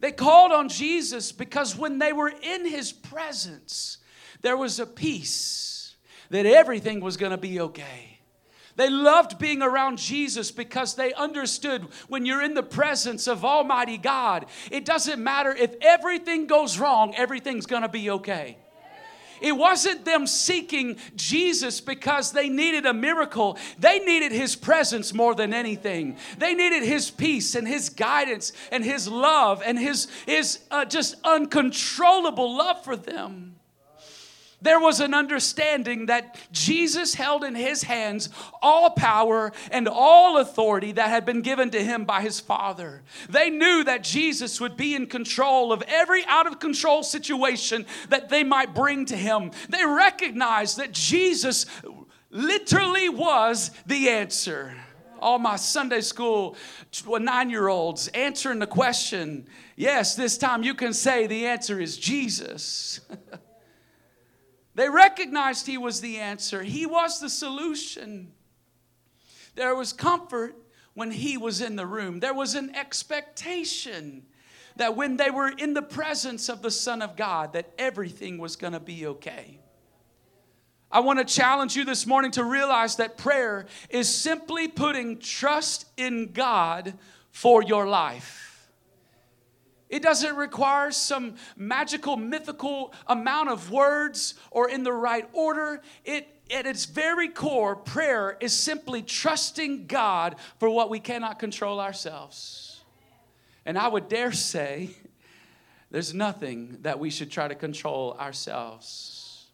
They 0.00 0.10
called 0.10 0.50
on 0.50 0.68
Jesus 0.68 1.30
because 1.30 1.76
when 1.78 2.00
they 2.00 2.12
were 2.12 2.32
in 2.42 2.66
his 2.66 2.92
presence, 2.92 3.98
there 4.42 4.56
was 4.56 4.80
a 4.80 4.86
peace 4.86 5.94
that 6.30 6.46
everything 6.46 7.00
was 7.00 7.16
going 7.16 7.30
to 7.30 7.38
be 7.38 7.60
okay. 7.60 8.13
They 8.76 8.90
loved 8.90 9.38
being 9.38 9.62
around 9.62 9.98
Jesus 9.98 10.50
because 10.50 10.94
they 10.94 11.12
understood 11.14 11.86
when 12.08 12.26
you're 12.26 12.42
in 12.42 12.54
the 12.54 12.62
presence 12.62 13.28
of 13.28 13.44
Almighty 13.44 13.98
God, 13.98 14.46
it 14.70 14.84
doesn't 14.84 15.22
matter 15.22 15.54
if 15.54 15.74
everything 15.80 16.46
goes 16.46 16.78
wrong, 16.78 17.14
everything's 17.14 17.66
gonna 17.66 17.88
be 17.88 18.10
okay. 18.10 18.58
It 19.40 19.56
wasn't 19.56 20.04
them 20.04 20.26
seeking 20.26 20.96
Jesus 21.16 21.80
because 21.80 22.32
they 22.32 22.48
needed 22.48 22.86
a 22.86 22.94
miracle. 22.94 23.58
They 23.78 23.98
needed 23.98 24.32
His 24.32 24.56
presence 24.56 25.12
more 25.12 25.34
than 25.34 25.52
anything. 25.52 26.16
They 26.38 26.54
needed 26.54 26.82
His 26.82 27.10
peace 27.10 27.54
and 27.54 27.68
His 27.68 27.90
guidance 27.90 28.52
and 28.72 28.82
His 28.82 29.06
love 29.08 29.62
and 29.64 29.78
His, 29.78 30.08
his 30.26 30.60
uh, 30.70 30.84
just 30.84 31.16
uncontrollable 31.24 32.56
love 32.56 32.82
for 32.84 32.96
them 32.96 33.53
there 34.64 34.80
was 34.80 35.00
an 35.00 35.12
understanding 35.12 36.06
that 36.06 36.40
Jesus 36.50 37.14
held 37.14 37.44
in 37.44 37.54
his 37.54 37.82
hands 37.82 38.30
all 38.62 38.90
power 38.90 39.52
and 39.70 39.86
all 39.86 40.38
authority 40.38 40.92
that 40.92 41.10
had 41.10 41.26
been 41.26 41.42
given 41.42 41.70
to 41.70 41.84
him 41.84 42.06
by 42.06 42.22
his 42.22 42.40
Father. 42.40 43.02
They 43.28 43.50
knew 43.50 43.84
that 43.84 44.02
Jesus 44.02 44.60
would 44.62 44.76
be 44.76 44.94
in 44.94 45.06
control 45.06 45.70
of 45.70 45.82
every 45.86 46.24
out 46.24 46.46
of 46.46 46.60
control 46.60 47.02
situation 47.02 47.84
that 48.08 48.30
they 48.30 48.42
might 48.42 48.74
bring 48.74 49.04
to 49.06 49.16
him. 49.16 49.50
They 49.68 49.84
recognized 49.84 50.78
that 50.78 50.92
Jesus 50.92 51.66
literally 52.30 53.10
was 53.10 53.70
the 53.84 54.08
answer. 54.08 54.74
All 55.20 55.38
my 55.38 55.56
Sunday 55.56 56.00
school 56.00 56.56
nine 57.06 57.50
year 57.50 57.68
olds 57.68 58.08
answering 58.08 58.60
the 58.60 58.66
question 58.66 59.46
yes, 59.76 60.14
this 60.14 60.38
time 60.38 60.62
you 60.62 60.74
can 60.74 60.94
say 60.94 61.26
the 61.26 61.46
answer 61.46 61.80
is 61.80 61.98
Jesus. 61.98 63.00
they 64.74 64.88
recognized 64.88 65.66
he 65.66 65.78
was 65.78 66.00
the 66.00 66.18
answer, 66.18 66.62
he 66.62 66.86
was 66.86 67.20
the 67.20 67.30
solution. 67.30 68.32
There 69.54 69.74
was 69.74 69.92
comfort 69.92 70.56
when 70.94 71.10
he 71.10 71.36
was 71.36 71.60
in 71.60 71.76
the 71.76 71.86
room, 71.86 72.20
there 72.20 72.34
was 72.34 72.54
an 72.54 72.74
expectation 72.74 74.24
that 74.76 74.96
when 74.96 75.16
they 75.16 75.30
were 75.30 75.48
in 75.48 75.74
the 75.74 75.82
presence 75.82 76.48
of 76.48 76.62
the 76.62 76.70
Son 76.70 77.00
of 77.00 77.16
God, 77.16 77.52
that 77.52 77.70
everything 77.78 78.38
was 78.38 78.56
going 78.56 78.72
to 78.72 78.80
be 78.80 79.06
okay. 79.06 79.60
I 80.90 81.00
want 81.00 81.18
to 81.18 81.24
challenge 81.24 81.76
you 81.76 81.84
this 81.84 82.06
morning 82.06 82.30
to 82.32 82.44
realize 82.44 82.96
that 82.96 83.16
prayer 83.16 83.66
is 83.88 84.12
simply 84.12 84.68
putting 84.68 85.18
trust 85.18 85.86
in 85.96 86.32
God 86.32 86.94
for 87.30 87.62
your 87.62 87.86
life. 87.86 88.53
It 89.94 90.02
doesn't 90.02 90.34
require 90.34 90.90
some 90.90 91.36
magical, 91.56 92.16
mythical 92.16 92.92
amount 93.06 93.48
of 93.48 93.70
words 93.70 94.34
or 94.50 94.68
in 94.68 94.82
the 94.82 94.92
right 94.92 95.28
order. 95.32 95.82
It, 96.04 96.26
at 96.52 96.66
its 96.66 96.84
very 96.86 97.28
core, 97.28 97.76
prayer 97.76 98.36
is 98.40 98.52
simply 98.52 99.02
trusting 99.02 99.86
God 99.86 100.34
for 100.58 100.68
what 100.68 100.90
we 100.90 100.98
cannot 100.98 101.38
control 101.38 101.78
ourselves. 101.78 102.82
And 103.64 103.78
I 103.78 103.86
would 103.86 104.08
dare 104.08 104.32
say, 104.32 104.90
there's 105.92 106.12
nothing 106.12 106.78
that 106.82 106.98
we 106.98 107.08
should 107.08 107.30
try 107.30 107.46
to 107.46 107.54
control 107.54 108.16
ourselves. 108.18 109.46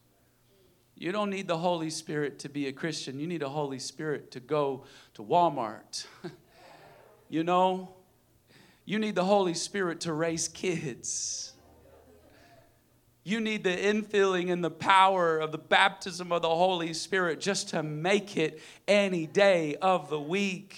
You 0.97 1.12
don't 1.12 1.28
need 1.28 1.49
the 1.49 1.59
Holy 1.59 1.90
Spirit 1.90 2.38
to 2.38 2.49
be 2.49 2.66
a 2.66 2.73
Christian. 2.73 3.20
You 3.20 3.26
need 3.26 3.42
a 3.42 3.50
Holy 3.50 3.78
Spirit 3.78 4.30
to 4.30 4.40
go 4.40 4.85
to 5.12 5.23
Walmart. 5.23 6.06
you 7.28 7.44
know, 7.44 7.90
you 8.90 8.99
need 8.99 9.14
the 9.14 9.25
Holy 9.25 9.54
Spirit 9.54 10.00
to 10.00 10.12
raise 10.12 10.49
kids. 10.49 11.52
You 13.23 13.40
need 13.40 13.62
the 13.62 13.70
infilling 13.70 14.50
and 14.50 14.64
the 14.64 14.70
power 14.70 15.38
of 15.38 15.52
the 15.52 15.59
baptism 15.59 16.32
of 16.32 16.42
the 16.42 16.49
Holy 16.49 16.92
Spirit 16.92 17.40
just 17.40 17.68
to 17.68 17.85
make 17.85 18.37
it 18.37 18.61
any 18.88 19.26
day 19.28 19.76
of 19.76 20.11
the 20.11 20.20
week. 20.20 20.76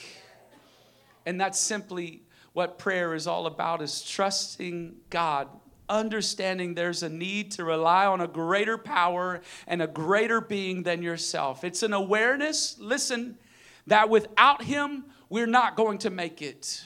And 1.24 1.40
that's 1.40 1.58
simply 1.58 2.24
what 2.52 2.78
prayer 2.78 3.14
is 3.14 3.26
all 3.26 3.46
about 3.46 3.80
is 3.80 4.02
trusting 4.02 4.96
God 5.08 5.48
understanding 5.88 6.74
there's 6.74 7.02
a 7.02 7.08
need 7.08 7.52
to 7.52 7.64
rely 7.64 8.04
on 8.04 8.20
a 8.20 8.28
greater 8.28 8.76
power 8.76 9.40
and 9.66 9.80
a 9.80 9.86
greater 9.86 10.42
being 10.42 10.82
than 10.82 11.02
yourself. 11.02 11.64
It's 11.64 11.82
an 11.82 11.94
awareness, 11.94 12.76
listen, 12.78 13.38
that 13.86 14.10
without 14.10 14.62
Him, 14.62 15.06
we're 15.30 15.46
not 15.46 15.76
going 15.76 15.96
to 16.00 16.10
make 16.10 16.42
it. 16.42 16.84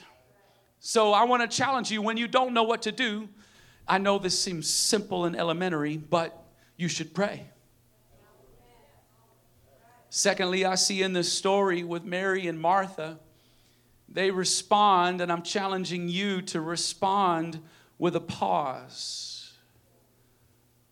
So 0.79 1.13
I 1.13 1.23
want 1.23 1.49
to 1.49 1.57
challenge 1.57 1.91
you 1.91 2.01
when 2.01 2.17
you 2.17 2.27
don't 2.27 2.53
know 2.53 2.63
what 2.63 2.83
to 2.83 2.91
do. 2.91 3.29
I 3.87 3.97
know 3.97 4.19
this 4.19 4.37
seems 4.37 4.69
simple 4.69 5.25
and 5.25 5.35
elementary, 5.35 5.97
but 5.97 6.45
you 6.75 6.87
should 6.87 7.13
pray. 7.13 7.45
Secondly, 10.09 10.65
I 10.65 10.75
see 10.75 11.01
in 11.01 11.13
this 11.13 11.31
story 11.31 11.83
with 11.83 12.03
Mary 12.03 12.47
and 12.47 12.59
Martha, 12.59 13.19
they 14.09 14.31
respond, 14.31 15.21
and 15.21 15.31
I'm 15.31 15.41
challenging 15.41 16.07
you 16.07 16.41
to 16.43 16.61
respond 16.61 17.59
with 17.97 18.15
a 18.15 18.21
pause. 18.21 19.53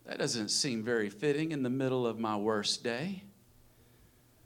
That 0.06 0.20
doesn't 0.20 0.50
seem 0.50 0.84
very 0.84 1.10
fitting 1.10 1.52
in 1.52 1.64
the 1.64 1.70
middle 1.70 2.06
of 2.06 2.20
my 2.20 2.36
worst 2.36 2.84
day. 2.84 3.24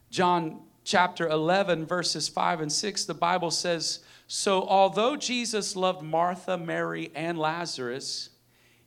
John 0.10 0.62
chapter 0.84 1.27
11, 1.27 1.86
verses 1.86 2.29
5 2.29 2.62
and 2.62 2.72
6, 2.72 3.05
the 3.05 3.13
Bible 3.13 3.51
says 3.51 4.00
So, 4.31 4.62
although 4.62 5.15
Jesus 5.15 5.75
loved 5.75 6.03
Martha, 6.03 6.55
Mary, 6.55 7.09
and 7.15 7.36
Lazarus, 7.36 8.29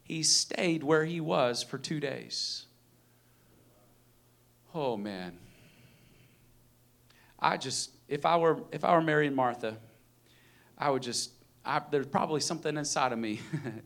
he 0.04 0.22
stayed 0.22 0.84
where 0.84 1.04
he 1.04 1.20
was 1.20 1.64
for 1.64 1.78
two 1.78 1.98
days. 1.98 2.66
Oh, 4.72 4.96
man. 4.96 5.36
I 7.40 7.56
just, 7.56 7.90
if 8.06 8.24
I 8.24 8.36
were, 8.36 8.60
if 8.70 8.84
I 8.84 8.94
were 8.94 9.02
Mary 9.02 9.26
and 9.26 9.34
Martha, 9.34 9.78
I 10.78 10.90
would 10.90 11.02
just 11.02 11.32
I, 11.64 11.82
there's 11.90 12.06
probably 12.06 12.40
something 12.40 12.76
inside 12.76 13.10
of 13.12 13.18
me 13.18 13.40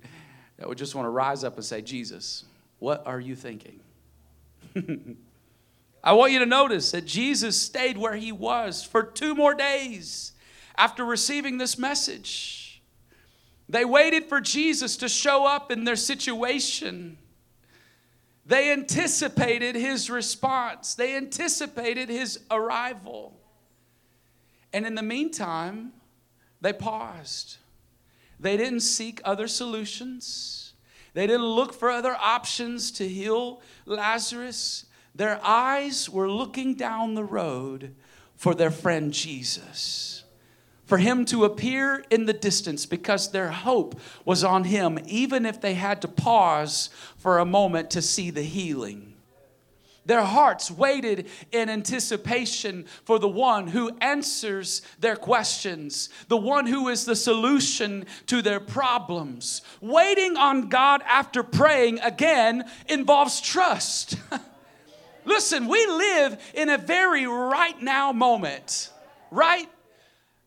that 0.58 0.68
would 0.68 0.76
just 0.76 0.94
want 0.94 1.06
to 1.06 1.10
rise 1.10 1.42
up 1.42 1.56
and 1.56 1.64
say, 1.64 1.80
Jesus, 1.80 2.44
what 2.80 3.06
are 3.06 3.18
you 3.18 3.34
thinking? 3.34 3.80
I 6.04 6.12
want 6.12 6.32
you 6.32 6.38
to 6.40 6.46
notice 6.46 6.90
that 6.92 7.06
Jesus 7.06 7.58
stayed 7.58 7.96
where 7.96 8.14
he 8.14 8.30
was 8.30 8.84
for 8.84 9.02
two 9.02 9.34
more 9.34 9.54
days 9.54 10.32
after 10.76 11.04
receiving 11.04 11.59
this 11.59 11.78
message. 11.78 12.83
They 13.68 13.85
waited 13.85 14.26
for 14.26 14.40
Jesus 14.40 14.97
to 14.99 15.09
show 15.09 15.47
up 15.47 15.73
in 15.73 15.85
their 15.85 15.97
situation. 15.97 17.18
They 18.45 18.73
anticipated 18.73 19.75
his 19.75 20.09
response, 20.09 20.95
they 20.95 21.16
anticipated 21.16 22.09
his 22.09 22.40
arrival. 22.50 23.40
And 24.73 24.87
in 24.87 24.95
the 24.95 25.02
meantime, 25.02 25.92
they 26.61 26.73
paused. 26.73 27.56
They 28.38 28.56
didn't 28.56 28.80
seek 28.80 29.21
other 29.25 29.49
solutions. 29.49 30.75
They 31.14 31.26
didn't 31.26 31.47
look 31.47 31.73
for 31.73 31.88
other 31.88 32.14
options 32.14 32.90
to 32.92 33.09
heal 33.09 33.62
Lazarus. 33.87 34.85
Their 35.14 35.40
eyes 35.42 36.11
were 36.11 36.30
looking 36.30 36.75
down 36.75 37.14
the 37.14 37.25
road 37.25 37.95
for 38.35 38.54
their 38.54 38.71
friend 38.71 39.12
Jesus, 39.14 40.15
for 40.87 40.99
him 40.99 41.25
to 41.26 41.45
appear 41.45 42.05
in 42.11 42.26
the 42.26 42.33
distance 42.33 42.87
because 42.87 43.31
their 43.31 43.50
hope 43.50 44.00
was 44.25 44.45
on 44.45 44.64
him, 44.64 44.99
even 45.07 45.45
if 45.45 45.61
they 45.61 45.75
had 45.75 46.00
to 46.02 46.09
pause 46.09 46.90
for 47.19 47.38
a 47.38 47.45
moment 47.45 47.90
to 47.90 48.00
see 48.00 48.31
the 48.31 48.43
healing. 48.43 49.12
Their 50.07 50.23
hearts 50.23 50.71
waited 50.71 51.28
in 51.50 51.69
anticipation 51.69 52.87
for 53.05 53.19
the 53.19 53.28
one 53.28 53.66
who 53.66 53.90
answers 54.00 54.83
their 55.00 55.16
questions, 55.16 56.09
the 56.28 56.37
one 56.37 56.66
who 56.66 56.88
is 56.88 57.05
the 57.05 57.16
solution 57.16 58.07
to 58.26 58.40
their 58.40 58.61
problems. 58.61 59.62
Waiting 59.81 60.37
on 60.37 60.69
God 60.69 61.02
after 61.07 61.43
praying 61.43 61.99
again 62.00 62.64
involves 62.88 63.40
trust. 63.40 64.16
Listen, 65.25 65.66
we 65.66 65.85
live 65.87 66.40
in 66.55 66.69
a 66.69 66.78
very 66.78 67.26
right 67.26 67.83
now 67.83 68.12
moment, 68.12 68.90
right? 69.33 69.69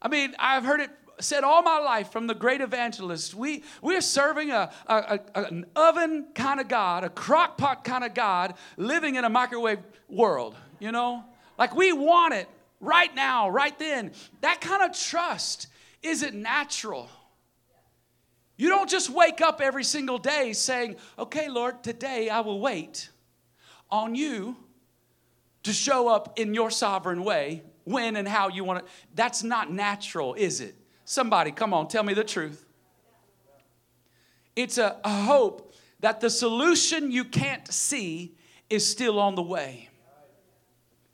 I 0.02 0.08
mean, 0.08 0.36
I've 0.40 0.64
heard 0.64 0.80
it 0.80 0.92
said 1.20 1.44
all 1.44 1.62
my 1.62 1.80
life 1.80 2.12
from 2.12 2.28
the 2.28 2.34
great 2.34 2.62
evangelist, 2.62 3.36
we, 3.36 3.64
we're 3.82 4.02
serving 4.02 4.52
a, 4.52 4.72
a, 4.88 5.20
a 5.36 5.44
an 5.44 5.66
oven 5.76 6.28
kind 6.34 6.60
of 6.60 6.68
God, 6.68 7.04
a 7.04 7.10
crock 7.10 7.58
pot 7.58 7.84
kind 7.84 8.04
of 8.04 8.14
God, 8.14 8.56
living 8.78 9.16
in 9.16 9.26
a 9.26 9.30
microwave 9.30 9.80
world, 10.08 10.56
you 10.80 10.92
know? 10.92 11.24
Like 11.58 11.76
we 11.76 11.92
want 11.92 12.34
it 12.34 12.48
right 12.80 13.14
now, 13.14 13.50
right 13.50 13.78
then. 13.78 14.12
That 14.42 14.62
kind 14.62 14.84
of 14.84 14.98
trust 14.98 15.68
isn't 16.02 16.36
natural. 16.36 17.10
You 18.56 18.70
don't 18.70 18.90
just 18.90 19.10
wake 19.10 19.42
up 19.42 19.62
every 19.62 19.84
single 19.84 20.18
day 20.18 20.54
saying, 20.54 20.96
okay, 21.18 21.50
Lord, 21.50 21.84
today 21.84 22.30
I 22.30 22.42
will 22.42 22.60
wait 22.60 23.10
on 23.90 24.16
you 24.16 24.56
to 25.64 25.74
show 25.74 26.08
up 26.08 26.40
in 26.40 26.54
your 26.54 26.72
sovereign 26.72 27.24
way 27.24 27.64
when 27.84 28.16
and 28.16 28.28
how 28.28 28.50
you 28.50 28.64
want 28.64 28.80
it. 28.80 28.86
That's 29.16 29.44
not 29.44 29.72
natural, 29.72 30.34
is 30.34 30.62
it? 30.62 30.76
Somebody, 31.06 31.52
come 31.52 31.74
on, 31.74 31.88
tell 31.88 32.04
me 32.04 32.14
the 32.14 32.24
truth. 32.24 32.66
It's 34.56 34.78
a, 34.78 34.98
a 35.04 35.24
hope 35.24 35.74
that 36.02 36.22
the 36.22 36.30
solution 36.30 37.12
you 37.12 37.24
can't 37.24 37.72
see 37.72 38.36
is 38.70 38.90
still 38.90 39.20
on 39.20 39.36
the 39.36 39.42
way. 39.42 39.90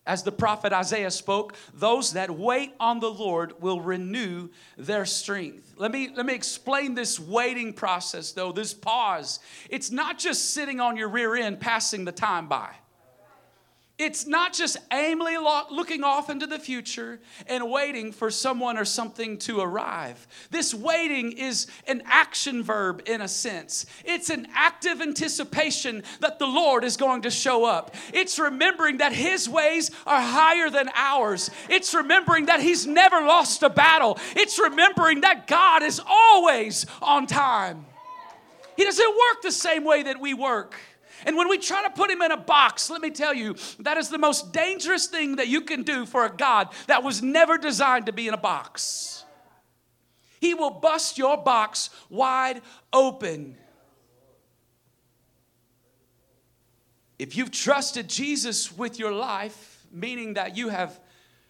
As 0.07 0.21
the 0.21 0.31
prophet 0.31 0.71
Isaiah 0.71 1.09
spoke, 1.09 1.55
those 1.73 2.13
that 2.13 2.29
wait 2.29 2.73
on 2.79 2.99
the 2.99 3.09
Lord 3.09 3.59
will 3.59 3.81
renew 3.81 4.49
their 4.77 5.03
strength. 5.05 5.73
Let 5.77 5.91
me, 5.91 6.11
let 6.15 6.27
me 6.27 6.35
explain 6.35 6.93
this 6.93 7.19
waiting 7.19 7.73
process, 7.73 8.31
though, 8.31 8.51
this 8.51 8.73
pause. 8.73 9.39
It's 9.67 9.89
not 9.89 10.19
just 10.19 10.51
sitting 10.51 10.79
on 10.79 10.95
your 10.95 11.09
rear 11.09 11.35
end 11.35 11.59
passing 11.59 12.05
the 12.05 12.11
time 12.11 12.47
by. 12.47 12.75
It's 13.97 14.27
not 14.27 14.51
just 14.51 14.75
aimlessly 14.91 15.37
looking 15.71 16.03
off 16.03 16.29
into 16.29 16.45
the 16.45 16.59
future 16.59 17.19
and 17.47 17.71
waiting 17.71 18.11
for 18.11 18.29
someone 18.29 18.77
or 18.77 18.83
something 18.83 19.37
to 19.39 19.61
arrive. 19.61 20.27
This 20.51 20.73
waiting 20.73 21.31
is 21.31 21.67
an 21.87 22.03
action 22.05 22.61
verb 22.61 23.03
in 23.05 23.21
a 23.21 23.27
sense. 23.29 23.85
It's 24.03 24.29
an 24.29 24.47
active 24.53 24.99
anticipation 25.01 26.03
that 26.19 26.39
the 26.39 26.45
Lord 26.45 26.83
is 26.83 26.97
going 26.97 27.21
to 27.21 27.31
show 27.31 27.63
up. 27.63 27.95
It's 28.13 28.37
remembering 28.37 28.97
that 28.97 29.13
His 29.13 29.47
ways 29.47 29.91
are 30.05 30.21
higher 30.21 30.69
than 30.69 30.89
ours. 30.93 31.49
It's 31.69 31.93
remembering 31.93 32.47
that 32.47 32.59
He's 32.59 32.85
never 32.85 33.21
lost 33.21 33.63
a 33.63 33.69
battle. 33.69 34.19
It's 34.35 34.59
remembering 34.59 35.21
that 35.21 35.47
God 35.47 35.83
is 35.83 36.01
always 36.05 36.85
on 37.01 37.27
time. 37.27 37.85
He 38.75 38.83
doesn't 38.83 39.09
work 39.09 39.41
the 39.41 39.53
same 39.53 39.85
way 39.85 40.03
that 40.03 40.19
we 40.19 40.33
work. 40.33 40.75
And 41.25 41.35
when 41.35 41.49
we 41.49 41.57
try 41.57 41.83
to 41.83 41.89
put 41.89 42.11
him 42.11 42.21
in 42.21 42.31
a 42.31 42.37
box, 42.37 42.89
let 42.89 43.01
me 43.01 43.09
tell 43.09 43.33
you, 43.33 43.55
that 43.79 43.97
is 43.97 44.09
the 44.09 44.19
most 44.19 44.53
dangerous 44.53 45.07
thing 45.07 45.37
that 45.37 45.47
you 45.47 45.61
can 45.61 45.81
do 45.81 46.05
for 46.05 46.23
a 46.23 46.29
God 46.29 46.69
that 46.87 47.03
was 47.03 47.23
never 47.23 47.57
designed 47.57 48.05
to 48.05 48.13
be 48.13 48.27
in 48.27 48.33
a 48.35 48.37
box. 48.37 49.25
He 50.39 50.53
will 50.53 50.69
bust 50.69 51.17
your 51.17 51.37
box 51.37 51.89
wide 52.09 52.61
open. 52.93 53.57
If 57.17 57.35
you've 57.35 57.51
trusted 57.51 58.07
Jesus 58.07 58.71
with 58.71 58.99
your 58.99 59.11
life, 59.11 59.87
meaning 59.91 60.35
that 60.35 60.55
you 60.55 60.69
have 60.69 60.99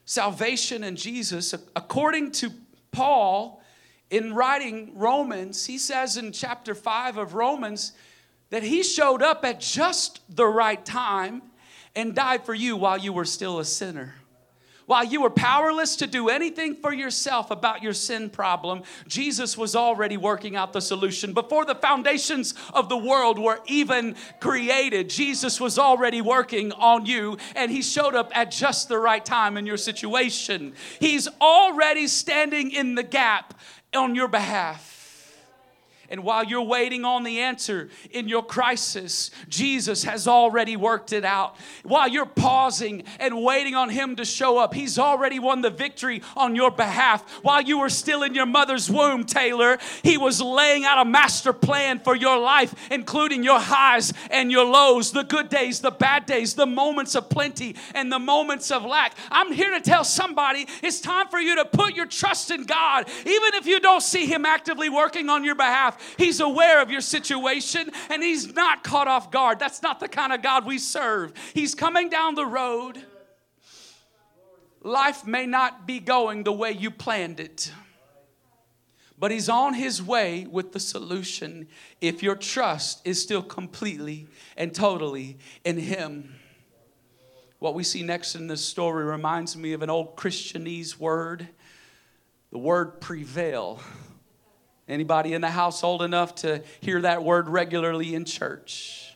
salvation 0.05 0.83
in 0.83 0.95
Jesus, 0.95 1.53
according 1.75 2.31
to 2.33 2.51
Paul, 2.91 3.61
in 4.09 4.33
writing 4.33 4.91
Romans, 4.95 5.65
he 5.65 5.77
says 5.77 6.15
in 6.15 6.31
chapter 6.31 6.73
5 6.75 7.17
of 7.17 7.33
Romans 7.33 7.91
that 8.49 8.63
he 8.63 8.83
showed 8.83 9.21
up 9.21 9.43
at 9.43 9.59
just 9.59 10.21
the 10.33 10.45
right 10.45 10.83
time 10.85 11.41
and 11.95 12.13
died 12.13 12.45
for 12.45 12.53
you 12.53 12.75
while 12.75 12.97
you 12.97 13.13
were 13.13 13.25
still 13.25 13.59
a 13.59 13.65
sinner. 13.65 14.15
While 14.85 15.03
you 15.03 15.23
were 15.23 15.31
powerless 15.31 15.95
to 15.97 16.07
do 16.07 16.29
anything 16.29 16.75
for 16.75 16.93
yourself 16.93 17.49
about 17.49 17.81
your 17.81 17.93
sin 17.93 18.29
problem, 18.29 18.83
Jesus 19.07 19.57
was 19.57 19.75
already 19.75 20.15
working 20.15 20.55
out 20.55 20.73
the 20.73 20.81
solution. 20.81 21.33
Before 21.33 21.65
the 21.65 21.73
foundations 21.73 22.53
of 22.71 22.87
the 22.87 22.97
world 22.97 23.39
were 23.39 23.61
even 23.65 24.15
created, 24.39 25.09
Jesus 25.09 25.59
was 25.59 25.79
already 25.79 26.21
working 26.21 26.71
on 26.73 27.07
you, 27.07 27.37
and 27.55 27.71
He 27.71 27.81
showed 27.81 28.13
up 28.13 28.31
at 28.37 28.51
just 28.51 28.87
the 28.87 28.99
right 28.99 29.25
time 29.25 29.57
in 29.57 29.65
your 29.65 29.77
situation. 29.77 30.75
He's 30.99 31.27
already 31.41 32.05
standing 32.05 32.69
in 32.69 32.93
the 32.93 33.03
gap 33.03 33.55
on 33.95 34.13
your 34.13 34.27
behalf. 34.27 34.94
And 36.09 36.23
while 36.23 36.43
you're 36.43 36.61
waiting 36.61 37.05
on 37.05 37.23
the 37.23 37.39
answer 37.39 37.89
in 38.11 38.27
your 38.27 38.43
crisis, 38.43 39.31
Jesus 39.49 40.03
has 40.03 40.27
already 40.27 40.75
worked 40.75 41.13
it 41.13 41.25
out. 41.25 41.55
While 41.83 42.07
you're 42.07 42.25
pausing 42.25 43.03
and 43.19 43.43
waiting 43.43 43.75
on 43.75 43.89
Him 43.89 44.15
to 44.17 44.25
show 44.25 44.57
up, 44.57 44.73
He's 44.73 44.99
already 44.99 45.39
won 45.39 45.61
the 45.61 45.69
victory 45.69 46.21
on 46.35 46.55
your 46.55 46.71
behalf. 46.71 47.29
While 47.41 47.61
you 47.61 47.79
were 47.79 47.89
still 47.89 48.23
in 48.23 48.35
your 48.35 48.45
mother's 48.45 48.89
womb, 48.89 49.23
Taylor, 49.23 49.77
He 50.03 50.17
was 50.17 50.41
laying 50.41 50.85
out 50.85 51.05
a 51.05 51.09
master 51.09 51.53
plan 51.53 51.99
for 51.99 52.15
your 52.15 52.37
life, 52.37 52.73
including 52.91 53.43
your 53.43 53.59
highs 53.59 54.13
and 54.29 54.51
your 54.51 54.65
lows, 54.65 55.11
the 55.11 55.23
good 55.23 55.49
days, 55.49 55.81
the 55.81 55.91
bad 55.91 56.25
days, 56.25 56.53
the 56.53 56.65
moments 56.65 57.15
of 57.15 57.29
plenty 57.29 57.75
and 57.93 58.11
the 58.11 58.19
moments 58.19 58.71
of 58.71 58.85
lack. 58.85 59.15
I'm 59.31 59.51
here 59.51 59.71
to 59.71 59.81
tell 59.81 60.03
somebody 60.03 60.67
it's 60.83 60.99
time 60.99 61.27
for 61.27 61.39
you 61.39 61.55
to 61.55 61.65
put 61.65 61.95
your 61.95 62.05
trust 62.05 62.51
in 62.51 62.63
God, 62.63 63.07
even 63.21 63.53
if 63.55 63.65
you 63.65 63.79
don't 63.79 64.01
see 64.01 64.25
Him 64.25 64.45
actively 64.45 64.89
working 64.89 65.29
on 65.29 65.43
your 65.43 65.55
behalf. 65.55 65.94
He's 66.17 66.39
aware 66.39 66.81
of 66.81 66.89
your 66.89 67.01
situation 67.01 67.91
and 68.09 68.23
He's 68.23 68.53
not 68.53 68.83
caught 68.83 69.07
off 69.07 69.31
guard. 69.31 69.59
That's 69.59 69.81
not 69.81 69.99
the 69.99 70.07
kind 70.07 70.33
of 70.33 70.41
God 70.41 70.65
we 70.65 70.77
serve. 70.77 71.33
He's 71.53 71.75
coming 71.75 72.09
down 72.09 72.35
the 72.35 72.45
road. 72.45 73.03
Life 74.81 75.25
may 75.25 75.47
not 75.47 75.87
be 75.87 75.99
going 75.99 76.43
the 76.43 76.53
way 76.53 76.71
you 76.71 76.91
planned 76.91 77.39
it, 77.39 77.71
but 79.17 79.31
He's 79.31 79.49
on 79.49 79.73
His 79.73 80.01
way 80.01 80.45
with 80.45 80.73
the 80.73 80.79
solution 80.79 81.67
if 82.01 82.21
your 82.21 82.35
trust 82.35 83.01
is 83.03 83.19
still 83.19 83.41
completely 83.41 84.27
and 84.55 84.75
totally 84.75 85.39
in 85.63 85.77
Him. 85.77 86.35
What 87.57 87.73
we 87.73 87.83
see 87.83 88.03
next 88.03 88.35
in 88.35 88.45
this 88.45 88.63
story 88.63 89.05
reminds 89.05 89.57
me 89.57 89.73
of 89.73 89.81
an 89.81 89.89
old 89.89 90.15
Christianese 90.15 90.99
word, 90.99 91.47
the 92.51 92.59
word 92.59 93.01
prevail. 93.01 93.79
Anybody 94.87 95.33
in 95.33 95.41
the 95.41 95.49
household 95.49 96.01
enough 96.01 96.35
to 96.35 96.63
hear 96.79 97.01
that 97.01 97.23
word 97.23 97.49
regularly 97.49 98.13
in 98.13 98.25
church? 98.25 99.15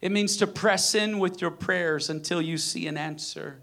It 0.00 0.12
means 0.12 0.36
to 0.38 0.46
press 0.46 0.94
in 0.94 1.18
with 1.18 1.40
your 1.40 1.50
prayers 1.50 2.10
until 2.10 2.40
you 2.40 2.58
see 2.58 2.86
an 2.86 2.96
answer. 2.96 3.60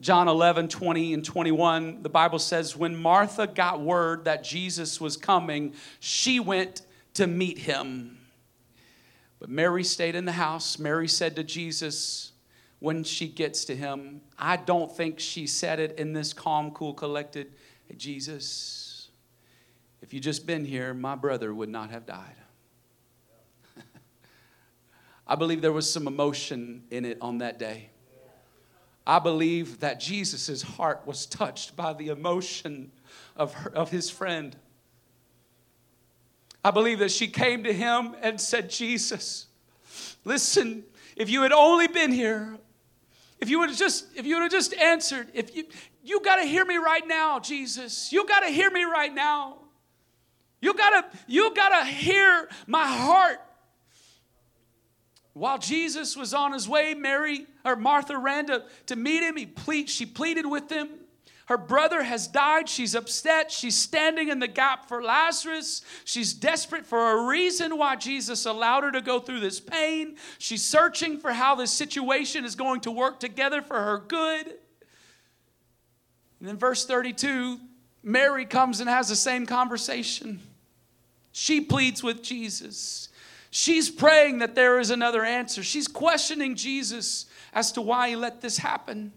John 0.00 0.28
11, 0.28 0.68
20 0.68 1.14
and 1.14 1.24
21, 1.24 2.02
the 2.02 2.08
Bible 2.08 2.38
says, 2.38 2.76
When 2.76 2.96
Martha 2.96 3.46
got 3.46 3.80
word 3.80 4.24
that 4.24 4.42
Jesus 4.42 5.00
was 5.00 5.16
coming, 5.16 5.74
she 5.98 6.40
went 6.40 6.82
to 7.14 7.26
meet 7.26 7.58
him. 7.58 8.18
But 9.38 9.50
Mary 9.50 9.84
stayed 9.84 10.14
in 10.14 10.24
the 10.24 10.32
house. 10.32 10.78
Mary 10.78 11.08
said 11.08 11.36
to 11.36 11.44
Jesus, 11.44 12.32
when 12.80 13.04
she 13.04 13.28
gets 13.28 13.66
to 13.66 13.76
him, 13.76 14.22
I 14.38 14.56
don't 14.56 14.94
think 14.94 15.20
she 15.20 15.46
said 15.46 15.78
it 15.78 15.98
in 15.98 16.14
this 16.14 16.32
calm, 16.32 16.70
cool, 16.72 16.94
collected, 16.94 17.52
Jesus, 17.96 18.89
if 20.02 20.14
you 20.14 20.20
just 20.20 20.46
been 20.46 20.64
here, 20.64 20.94
my 20.94 21.14
brother 21.14 21.52
would 21.52 21.68
not 21.68 21.90
have 21.90 22.06
died. 22.06 22.36
I 25.26 25.34
believe 25.34 25.62
there 25.62 25.72
was 25.72 25.90
some 25.90 26.06
emotion 26.06 26.84
in 26.90 27.04
it 27.04 27.18
on 27.20 27.38
that 27.38 27.58
day. 27.58 27.90
I 29.06 29.18
believe 29.18 29.80
that 29.80 29.98
Jesus' 29.98 30.62
heart 30.62 31.02
was 31.06 31.26
touched 31.26 31.74
by 31.74 31.92
the 31.92 32.08
emotion 32.08 32.92
of, 33.36 33.52
her, 33.54 33.70
of 33.70 33.90
his 33.90 34.10
friend. 34.10 34.56
I 36.64 36.70
believe 36.70 36.98
that 36.98 37.10
she 37.10 37.26
came 37.26 37.64
to 37.64 37.72
him 37.72 38.14
and 38.22 38.40
said, 38.40 38.70
Jesus, 38.70 39.46
listen, 40.24 40.84
if 41.16 41.30
you 41.30 41.42
had 41.42 41.52
only 41.52 41.88
been 41.88 42.12
here, 42.12 42.58
if 43.40 43.48
you 43.48 43.58
would 43.58 43.70
have 43.70 43.78
just, 43.78 44.06
if 44.14 44.26
you 44.26 44.36
would 44.36 44.42
have 44.42 44.52
just 44.52 44.74
answered, 44.74 45.28
if 45.32 45.56
you 45.56 45.64
you 46.02 46.20
gotta 46.20 46.44
hear 46.44 46.64
me 46.64 46.76
right 46.76 47.06
now, 47.06 47.38
Jesus. 47.38 48.12
You 48.12 48.26
gotta 48.26 48.48
hear 48.48 48.70
me 48.70 48.84
right 48.84 49.12
now. 49.12 49.58
You 50.60 50.74
gotta, 50.74 51.06
you 51.26 51.54
gotta 51.54 51.86
hear 51.86 52.48
my 52.66 52.86
heart. 52.86 53.40
While 55.32 55.58
Jesus 55.58 56.16
was 56.16 56.34
on 56.34 56.52
his 56.52 56.68
way, 56.68 56.94
Mary 56.94 57.46
or 57.64 57.76
Martha 57.76 58.18
ran 58.18 58.46
to, 58.46 58.64
to 58.86 58.96
meet 58.96 59.22
him. 59.22 59.36
He 59.36 59.46
plead, 59.46 59.88
she 59.88 60.04
pleaded 60.04 60.44
with 60.44 60.70
him. 60.70 60.88
Her 61.46 61.58
brother 61.58 62.04
has 62.04 62.28
died. 62.28 62.68
She's 62.68 62.94
upset. 62.94 63.50
She's 63.50 63.76
standing 63.76 64.28
in 64.28 64.38
the 64.38 64.46
gap 64.46 64.86
for 64.86 65.02
Lazarus. 65.02 65.82
She's 66.04 66.32
desperate 66.32 66.86
for 66.86 67.10
a 67.10 67.26
reason 67.26 67.76
why 67.76 67.96
Jesus 67.96 68.46
allowed 68.46 68.84
her 68.84 68.92
to 68.92 69.00
go 69.00 69.18
through 69.18 69.40
this 69.40 69.58
pain. 69.58 70.16
She's 70.38 70.64
searching 70.64 71.18
for 71.18 71.32
how 71.32 71.56
this 71.56 71.72
situation 71.72 72.44
is 72.44 72.54
going 72.54 72.82
to 72.82 72.92
work 72.92 73.18
together 73.18 73.62
for 73.62 73.80
her 73.80 73.98
good. 73.98 74.46
And 76.38 76.48
then, 76.48 76.56
verse 76.56 76.86
32, 76.86 77.58
Mary 78.04 78.46
comes 78.46 78.78
and 78.78 78.88
has 78.88 79.08
the 79.08 79.16
same 79.16 79.44
conversation. 79.44 80.40
She 81.40 81.62
pleads 81.62 82.02
with 82.02 82.22
Jesus. 82.22 83.08
She's 83.50 83.88
praying 83.88 84.40
that 84.40 84.54
there 84.54 84.78
is 84.78 84.90
another 84.90 85.24
answer. 85.24 85.62
She's 85.62 85.88
questioning 85.88 86.54
Jesus 86.54 87.24
as 87.54 87.72
to 87.72 87.80
why 87.80 88.10
he 88.10 88.16
let 88.16 88.42
this 88.42 88.58
happen. 88.58 89.10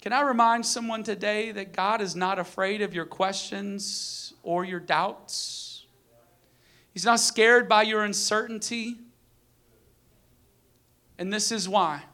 Can 0.00 0.12
I 0.12 0.20
remind 0.20 0.64
someone 0.64 1.02
today 1.02 1.50
that 1.50 1.72
God 1.72 2.00
is 2.00 2.14
not 2.14 2.38
afraid 2.38 2.82
of 2.82 2.94
your 2.94 3.04
questions 3.04 4.32
or 4.44 4.64
your 4.64 4.78
doubts? 4.78 5.86
He's 6.92 7.04
not 7.04 7.18
scared 7.18 7.68
by 7.68 7.82
your 7.82 8.04
uncertainty. 8.04 8.98
And 11.18 11.32
this 11.32 11.50
is 11.50 11.68
why. 11.68 12.04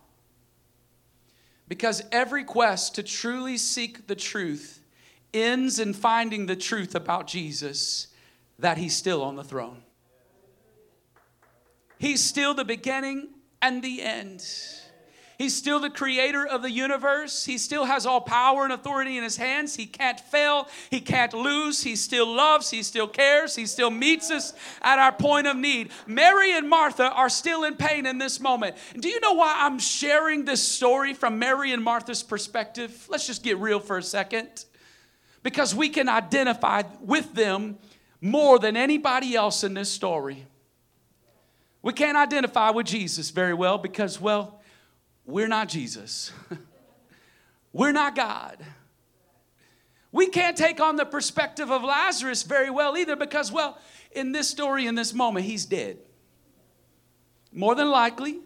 Because 1.68 2.02
every 2.10 2.44
quest 2.44 2.94
to 2.94 3.02
truly 3.02 3.58
seek 3.58 4.06
the 4.06 4.16
truth 4.16 4.82
ends 5.34 5.78
in 5.78 5.92
finding 5.92 6.46
the 6.46 6.56
truth 6.56 6.94
about 6.94 7.26
Jesus 7.26 8.06
that 8.60 8.78
he's 8.78 8.96
still 8.96 9.22
on 9.22 9.36
the 9.36 9.44
throne. 9.44 9.82
He's 11.98 12.22
still 12.22 12.54
the 12.54 12.64
beginning 12.64 13.28
and 13.60 13.82
the 13.82 14.02
end. 14.02 14.42
He's 15.40 15.56
still 15.56 15.80
the 15.80 15.88
creator 15.88 16.46
of 16.46 16.60
the 16.60 16.70
universe. 16.70 17.46
He 17.46 17.56
still 17.56 17.86
has 17.86 18.04
all 18.04 18.20
power 18.20 18.64
and 18.64 18.74
authority 18.74 19.16
in 19.16 19.24
his 19.24 19.38
hands. 19.38 19.74
He 19.74 19.86
can't 19.86 20.20
fail. 20.20 20.68
He 20.90 21.00
can't 21.00 21.32
lose. 21.32 21.82
He 21.82 21.96
still 21.96 22.26
loves. 22.26 22.68
He 22.68 22.82
still 22.82 23.08
cares. 23.08 23.56
He 23.56 23.64
still 23.64 23.90
meets 23.90 24.30
us 24.30 24.52
at 24.82 24.98
our 24.98 25.12
point 25.12 25.46
of 25.46 25.56
need. 25.56 25.92
Mary 26.06 26.54
and 26.54 26.68
Martha 26.68 27.10
are 27.10 27.30
still 27.30 27.64
in 27.64 27.76
pain 27.76 28.04
in 28.04 28.18
this 28.18 28.38
moment. 28.38 28.76
Do 28.98 29.08
you 29.08 29.18
know 29.20 29.32
why 29.32 29.54
I'm 29.60 29.78
sharing 29.78 30.44
this 30.44 30.66
story 30.66 31.14
from 31.14 31.38
Mary 31.38 31.72
and 31.72 31.82
Martha's 31.82 32.22
perspective? 32.22 33.06
Let's 33.08 33.26
just 33.26 33.42
get 33.42 33.56
real 33.56 33.80
for 33.80 33.96
a 33.96 34.02
second. 34.02 34.66
Because 35.42 35.74
we 35.74 35.88
can 35.88 36.10
identify 36.10 36.82
with 37.00 37.32
them 37.32 37.78
more 38.20 38.58
than 38.58 38.76
anybody 38.76 39.34
else 39.34 39.64
in 39.64 39.74
this 39.74 39.90
story. 39.90 40.46
We 41.82 41.92
can't 41.92 42.16
identify 42.16 42.70
with 42.70 42.86
Jesus 42.86 43.30
very 43.30 43.54
well 43.54 43.78
because, 43.78 44.20
well, 44.20 44.60
we're 45.24 45.48
not 45.48 45.68
Jesus. 45.68 46.32
we're 47.72 47.92
not 47.92 48.14
God. 48.14 48.58
We 50.12 50.26
can't 50.26 50.56
take 50.56 50.80
on 50.80 50.96
the 50.96 51.06
perspective 51.06 51.70
of 51.70 51.82
Lazarus 51.82 52.42
very 52.42 52.68
well 52.68 52.96
either 52.96 53.16
because, 53.16 53.50
well, 53.52 53.78
in 54.10 54.32
this 54.32 54.48
story, 54.48 54.86
in 54.86 54.94
this 54.94 55.14
moment, 55.14 55.46
he's 55.46 55.64
dead. 55.64 55.98
More 57.52 57.74
than 57.74 57.90
likely, 57.90 58.40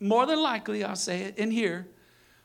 more 0.00 0.26
than 0.26 0.40
likely, 0.40 0.82
I'll 0.82 0.96
say 0.96 1.22
it 1.22 1.38
in 1.38 1.50
here, 1.50 1.86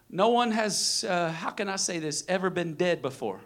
no 0.09 0.29
one 0.29 0.51
has, 0.51 1.05
uh, 1.07 1.29
how 1.29 1.51
can 1.51 1.69
I 1.69 1.75
say 1.77 1.99
this, 1.99 2.23
ever 2.27 2.49
been 2.49 2.73
dead 2.73 3.01
before. 3.01 3.41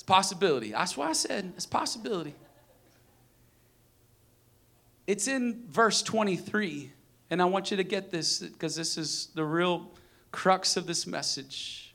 It's 0.00 0.04
possibility. 0.06 0.70
That's 0.70 0.96
why 0.96 1.10
I 1.10 1.12
said 1.12 1.52
it's 1.56 1.66
possibility. 1.66 2.34
It's 5.06 5.28
in 5.28 5.64
verse 5.68 6.00
23. 6.00 6.90
And 7.28 7.42
I 7.42 7.44
want 7.44 7.70
you 7.70 7.76
to 7.76 7.84
get 7.84 8.10
this 8.10 8.38
because 8.38 8.74
this 8.74 8.96
is 8.96 9.28
the 9.34 9.44
real 9.44 9.90
crux 10.32 10.78
of 10.78 10.86
this 10.86 11.06
message. 11.06 11.94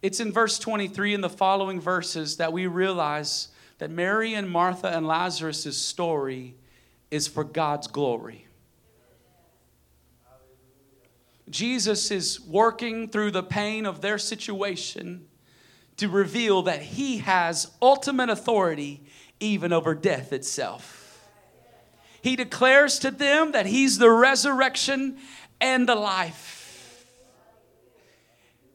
It's 0.00 0.18
in 0.18 0.32
verse 0.32 0.58
23 0.58 1.12
and 1.12 1.22
the 1.22 1.28
following 1.28 1.78
verses 1.78 2.38
that 2.38 2.54
we 2.54 2.66
realize 2.68 3.48
that 3.76 3.90
Mary 3.90 4.32
and 4.32 4.48
Martha 4.48 4.88
and 4.88 5.06
Lazarus' 5.06 5.76
story 5.76 6.54
is 7.10 7.28
for 7.28 7.44
God's 7.44 7.86
glory. 7.86 8.46
Jesus 11.50 12.10
is 12.10 12.40
working 12.40 13.10
through 13.10 13.32
the 13.32 13.42
pain 13.42 13.84
of 13.84 14.00
their 14.00 14.16
situation 14.16 15.26
to 15.96 16.08
reveal 16.08 16.62
that 16.62 16.82
he 16.82 17.18
has 17.18 17.70
ultimate 17.80 18.30
authority 18.30 19.02
even 19.40 19.72
over 19.72 19.94
death 19.94 20.32
itself. 20.32 21.28
He 22.22 22.36
declares 22.36 22.98
to 23.00 23.10
them 23.10 23.52
that 23.52 23.66
he's 23.66 23.98
the 23.98 24.10
resurrection 24.10 25.18
and 25.60 25.88
the 25.88 25.94
life. 25.94 27.06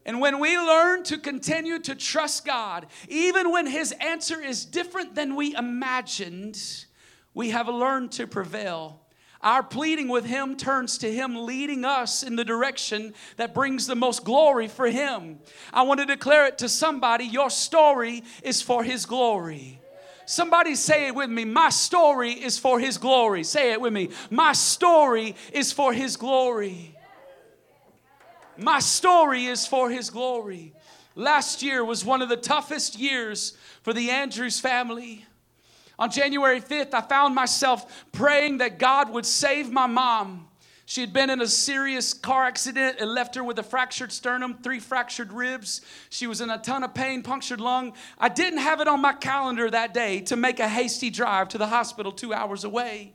And 0.05 0.19
when 0.21 0.39
we 0.39 0.58
learn 0.58 1.03
to 1.03 1.17
continue 1.17 1.79
to 1.79 1.93
trust 1.93 2.45
God, 2.45 2.88
even 3.08 3.51
when 3.51 3.67
his 3.67 3.91
answer 3.93 4.41
is 4.41 4.65
different 4.65 5.15
than 5.15 5.36
we 5.36 5.55
imagined, 5.55 6.60
we 7.34 7.51
have 7.51 7.67
learned 7.67 8.12
to 8.13 8.25
prevail. 8.25 9.01
Our 9.41 9.63
pleading 9.63 10.10
with 10.10 10.25
Him 10.25 10.58
turns 10.58 10.97
to 10.97 11.12
Him 11.12 11.45
leading 11.45 11.86
us 11.86 12.23
in 12.23 12.36
the 12.36 12.43
direction 12.43 13.13
that 13.38 13.54
brings 13.54 13.88
the 13.88 13.95
most 13.95 14.25
glory 14.25 14.67
for 14.67 14.88
Him. 14.88 15.39
I 15.71 15.84
want 15.84 16.02
to 16.02 16.06
declare 16.06 16.45
it 16.47 16.58
to 16.58 16.67
somebody 16.67 17.23
your 17.23 17.49
story 17.49 18.23
is 18.43 18.62
for 18.62 18.84
His 18.84 19.06
glory. 19.06 19.80
Somebody 20.25 20.75
say 20.75 21.08
it 21.08 21.15
with 21.15 21.30
me. 21.30 21.45
My 21.45 21.69
story 21.69 22.34
is 22.34 22.60
for 22.60 22.80
His 22.80 22.97
glory. 22.97 23.43
Say 23.43 23.71
it 23.71 23.80
with 23.80 23.93
me. 23.93 24.10
My 24.30 24.52
story 24.54 25.36
is 25.54 25.71
for 25.71 25.93
His 25.93 26.17
glory. 26.17 26.95
My 28.58 28.80
story 28.80 29.45
is 29.45 29.65
for 29.65 29.89
His 29.89 30.10
glory. 30.10 30.73
Last 31.15 31.63
year 31.63 31.84
was 31.84 32.04
one 32.04 32.21
of 32.21 32.30
the 32.30 32.38
toughest 32.38 32.99
years 32.99 33.58
for 33.84 33.93
the 33.93 34.10
Andrews 34.10 34.60
family. 34.60 35.25
On 36.00 36.10
January 36.10 36.62
5th, 36.62 36.94
I 36.94 37.02
found 37.02 37.36
myself 37.36 38.06
praying 38.14 38.60
that 38.60 38.80
God 38.80 39.12
would 39.12 39.26
save 39.26 39.70
my 39.70 39.86
mom. 39.86 40.48
She 40.86 41.02
had 41.02 41.12
been 41.12 41.30
in 41.30 41.42
a 41.42 41.48
serious 41.48 42.14
car 42.14 42.46
accident. 42.46 43.00
It 43.00 43.06
left 43.06 43.36
her 43.36 43.44
with 43.44 43.60
a 43.60 43.64
fractured 43.64 44.14
sternum, 44.14 44.58
three 44.64 44.80
fractured 44.80 45.34
ribs. 45.34 45.82
She 46.10 46.26
was 46.26 46.40
in 46.40 46.50
a 46.50 46.58
ton 46.58 46.84
of 46.84 46.96
pain, 46.96 47.22
punctured 47.22 47.60
lung. 47.60 47.94
I 48.18 48.30
didn't 48.30 48.60
have 48.60 48.80
it 48.80 48.88
on 48.88 49.02
my 49.02 49.14
calendar 49.14 49.70
that 49.70 49.94
day 49.94 50.22
to 50.22 50.38
make 50.38 50.60
a 50.60 50.70
hasty 50.70 51.10
drive 51.10 51.50
to 51.50 51.58
the 51.58 51.68
hospital 51.68 52.14
two 52.14 52.34
hours 52.34 52.64
away. 52.64 53.14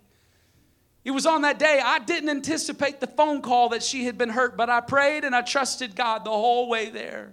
It 1.05 1.11
was 1.11 1.27
on 1.27 1.43
that 1.43 1.59
day 1.59 1.81
I 1.83 1.99
didn't 1.99 2.29
anticipate 2.29 3.01
the 3.01 3.07
phone 3.07 3.41
call 3.41 3.71
that 3.71 3.83
she 3.83 4.05
had 4.05 4.19
been 4.19 4.31
hurt, 4.31 4.57
but 4.59 4.69
I 4.69 4.81
prayed 4.81 5.25
and 5.25 5.35
I 5.35 5.41
trusted 5.41 5.97
God 5.97 6.25
the 6.25 6.31
whole 6.31 6.69
way 6.69 6.91
there. 6.91 7.33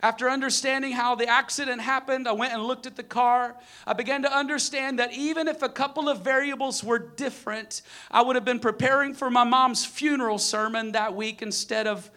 After 0.00 0.30
understanding 0.30 0.92
how 0.92 1.16
the 1.16 1.26
accident 1.26 1.80
happened, 1.80 2.28
I 2.28 2.32
went 2.32 2.52
and 2.52 2.62
looked 2.62 2.86
at 2.86 2.94
the 2.94 3.02
car. 3.02 3.56
I 3.84 3.94
began 3.94 4.22
to 4.22 4.32
understand 4.32 5.00
that 5.00 5.12
even 5.12 5.48
if 5.48 5.62
a 5.62 5.68
couple 5.68 6.08
of 6.08 6.22
variables 6.22 6.84
were 6.84 7.00
different, 7.00 7.82
I 8.08 8.22
would 8.22 8.36
have 8.36 8.44
been 8.44 8.60
preparing 8.60 9.12
for 9.12 9.28
my 9.28 9.42
mom's 9.42 9.84
funeral 9.84 10.38
sermon 10.38 10.92
that 10.92 11.16
week 11.16 11.42
instead 11.42 11.88
of 11.88 12.10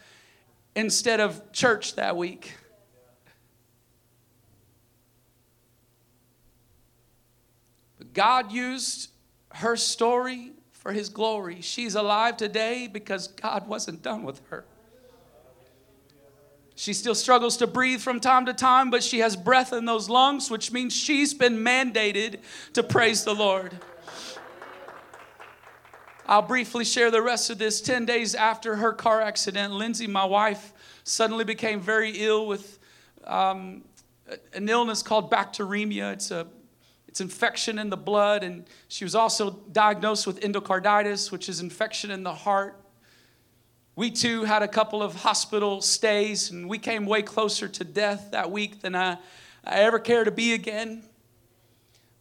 instead 0.75 1.19
of 1.19 1.51
church 1.51 1.95
that 1.95 2.15
week. 2.15 2.53
But 7.97 8.13
God 8.13 8.51
used 8.51 9.09
her 9.49 9.75
story 9.75 10.53
for 10.71 10.93
his 10.93 11.09
glory. 11.09 11.61
She's 11.61 11.95
alive 11.95 12.37
today 12.37 12.87
because 12.87 13.27
God 13.27 13.67
wasn't 13.67 14.01
done 14.01 14.23
with 14.23 14.39
her. 14.49 14.65
She 16.81 16.93
still 16.93 17.13
struggles 17.13 17.57
to 17.57 17.67
breathe 17.67 18.01
from 18.01 18.19
time 18.19 18.47
to 18.47 18.55
time, 18.55 18.89
but 18.89 19.03
she 19.03 19.19
has 19.19 19.35
breath 19.35 19.71
in 19.71 19.85
those 19.85 20.09
lungs, 20.09 20.49
which 20.49 20.71
means 20.71 20.95
she's 20.95 21.31
been 21.31 21.57
mandated 21.57 22.39
to 22.73 22.81
praise 22.81 23.23
the 23.23 23.35
Lord. 23.35 23.77
I'll 26.25 26.41
briefly 26.41 26.83
share 26.83 27.11
the 27.11 27.21
rest 27.21 27.51
of 27.51 27.59
this. 27.59 27.81
10 27.81 28.07
days 28.07 28.33
after 28.33 28.77
her 28.77 28.93
car 28.93 29.21
accident, 29.21 29.73
Lindsay, 29.73 30.07
my 30.07 30.25
wife, 30.25 30.73
suddenly 31.03 31.43
became 31.43 31.81
very 31.81 32.13
ill 32.17 32.47
with 32.47 32.79
um, 33.25 33.83
an 34.55 34.67
illness 34.67 35.03
called 35.03 35.29
bacteremia. 35.29 36.13
It's 36.13 36.31
a 36.31 36.47
it's 37.07 37.21
infection 37.21 37.77
in 37.77 37.91
the 37.91 37.97
blood, 37.97 38.43
and 38.43 38.65
she 38.87 39.05
was 39.05 39.13
also 39.13 39.51
diagnosed 39.71 40.25
with 40.25 40.39
endocarditis, 40.39 41.31
which 41.31 41.47
is 41.47 41.59
infection 41.59 42.09
in 42.09 42.23
the 42.23 42.33
heart. 42.33 42.80
We 43.95 44.09
too 44.09 44.45
had 44.45 44.63
a 44.63 44.69
couple 44.69 45.03
of 45.03 45.15
hospital 45.15 45.81
stays, 45.81 46.49
and 46.49 46.69
we 46.69 46.77
came 46.77 47.05
way 47.05 47.21
closer 47.21 47.67
to 47.67 47.83
death 47.83 48.29
that 48.31 48.49
week 48.49 48.81
than 48.81 48.95
I, 48.95 49.17
I 49.65 49.79
ever 49.81 49.99
care 49.99 50.23
to 50.23 50.31
be 50.31 50.53
again. 50.53 51.03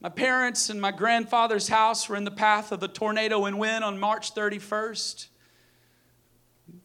My 0.00 0.08
parents 0.08 0.68
and 0.68 0.80
my 0.80 0.90
grandfather's 0.90 1.68
house 1.68 2.08
were 2.08 2.16
in 2.16 2.24
the 2.24 2.32
path 2.32 2.72
of 2.72 2.80
the 2.80 2.88
tornado 2.88 3.44
and 3.44 3.56
wind 3.56 3.84
on 3.84 4.00
March 4.00 4.34
31st. 4.34 5.28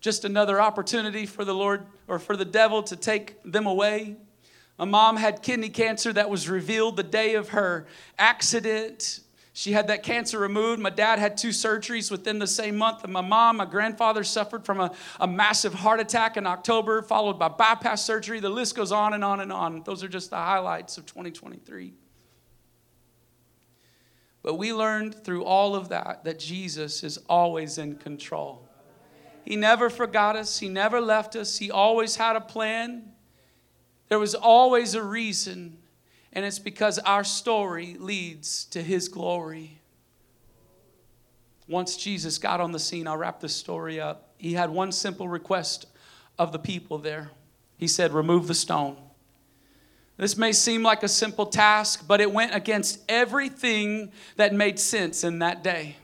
Just 0.01 0.23
another 0.23 0.61
opportunity 0.61 1.25
for 1.25 1.43
the 1.43 1.55
Lord 1.55 1.87
or 2.07 2.19
for 2.19 2.37
the 2.37 2.45
devil 2.45 2.83
to 2.83 2.95
take 2.95 3.41
them 3.43 3.65
away. 3.65 4.17
My 4.77 4.85
mom 4.85 5.17
had 5.17 5.41
kidney 5.41 5.69
cancer 5.69 6.13
that 6.13 6.29
was 6.29 6.47
revealed 6.47 6.95
the 6.95 7.03
day 7.03 7.33
of 7.33 7.49
her 7.49 7.87
accident. 8.19 9.21
She 9.57 9.71
had 9.71 9.87
that 9.87 10.03
cancer 10.03 10.37
removed. 10.37 10.81
My 10.81 10.89
dad 10.89 11.17
had 11.17 11.37
two 11.37 11.49
surgeries 11.49 12.11
within 12.11 12.39
the 12.39 12.45
same 12.45 12.75
month. 12.75 13.05
And 13.05 13.13
my 13.13 13.21
mom, 13.21 13.55
my 13.55 13.65
grandfather 13.65 14.25
suffered 14.25 14.65
from 14.65 14.81
a, 14.81 14.91
a 15.17 15.27
massive 15.27 15.73
heart 15.73 16.01
attack 16.01 16.35
in 16.35 16.45
October, 16.45 17.01
followed 17.01 17.39
by 17.39 17.47
bypass 17.47 18.03
surgery. 18.03 18.41
The 18.41 18.49
list 18.49 18.75
goes 18.75 18.91
on 18.91 19.13
and 19.13 19.23
on 19.23 19.39
and 19.39 19.53
on. 19.53 19.81
Those 19.85 20.03
are 20.03 20.09
just 20.09 20.29
the 20.29 20.35
highlights 20.35 20.97
of 20.97 21.05
2023. 21.05 21.93
But 24.43 24.55
we 24.55 24.73
learned 24.73 25.23
through 25.23 25.45
all 25.45 25.73
of 25.73 25.87
that 25.87 26.25
that 26.25 26.37
Jesus 26.37 27.01
is 27.01 27.17
always 27.29 27.77
in 27.77 27.95
control. 27.95 28.67
He 29.45 29.55
never 29.55 29.89
forgot 29.89 30.35
us, 30.35 30.59
He 30.59 30.67
never 30.67 30.99
left 30.99 31.33
us, 31.37 31.57
He 31.57 31.71
always 31.71 32.17
had 32.17 32.35
a 32.35 32.41
plan. 32.41 33.13
There 34.09 34.19
was 34.19 34.35
always 34.35 34.95
a 34.95 35.01
reason 35.01 35.77
and 36.35 36.43
it's 36.43 36.59
because 36.59 36.99
our 36.99 37.23
story 37.23 37.95
leads 37.97 38.65
to 38.65 38.83
his 38.83 39.07
glory. 39.07 39.79
Once 41.67 41.95
Jesus 41.95 42.37
got 42.37 42.59
on 42.59 42.73
the 42.73 42.79
scene, 42.79 43.07
I'll 43.07 43.17
wrap 43.17 43.39
this 43.39 43.55
story 43.55 44.01
up. 44.01 44.33
He 44.37 44.53
had 44.53 44.69
one 44.69 44.91
simple 44.91 45.29
request 45.29 45.87
of 46.37 46.51
the 46.51 46.59
people 46.59 46.97
there. 46.97 47.31
He 47.77 47.87
said, 47.87 48.13
Remove 48.13 48.47
the 48.47 48.53
stone. 48.53 48.97
This 50.17 50.37
may 50.37 50.51
seem 50.51 50.83
like 50.83 51.03
a 51.03 51.07
simple 51.07 51.45
task, 51.45 52.05
but 52.07 52.21
it 52.21 52.31
went 52.31 52.53
against 52.53 52.99
everything 53.09 54.11
that 54.35 54.53
made 54.53 54.77
sense 54.79 55.23
in 55.23 55.39
that 55.39 55.63
day. 55.63 55.95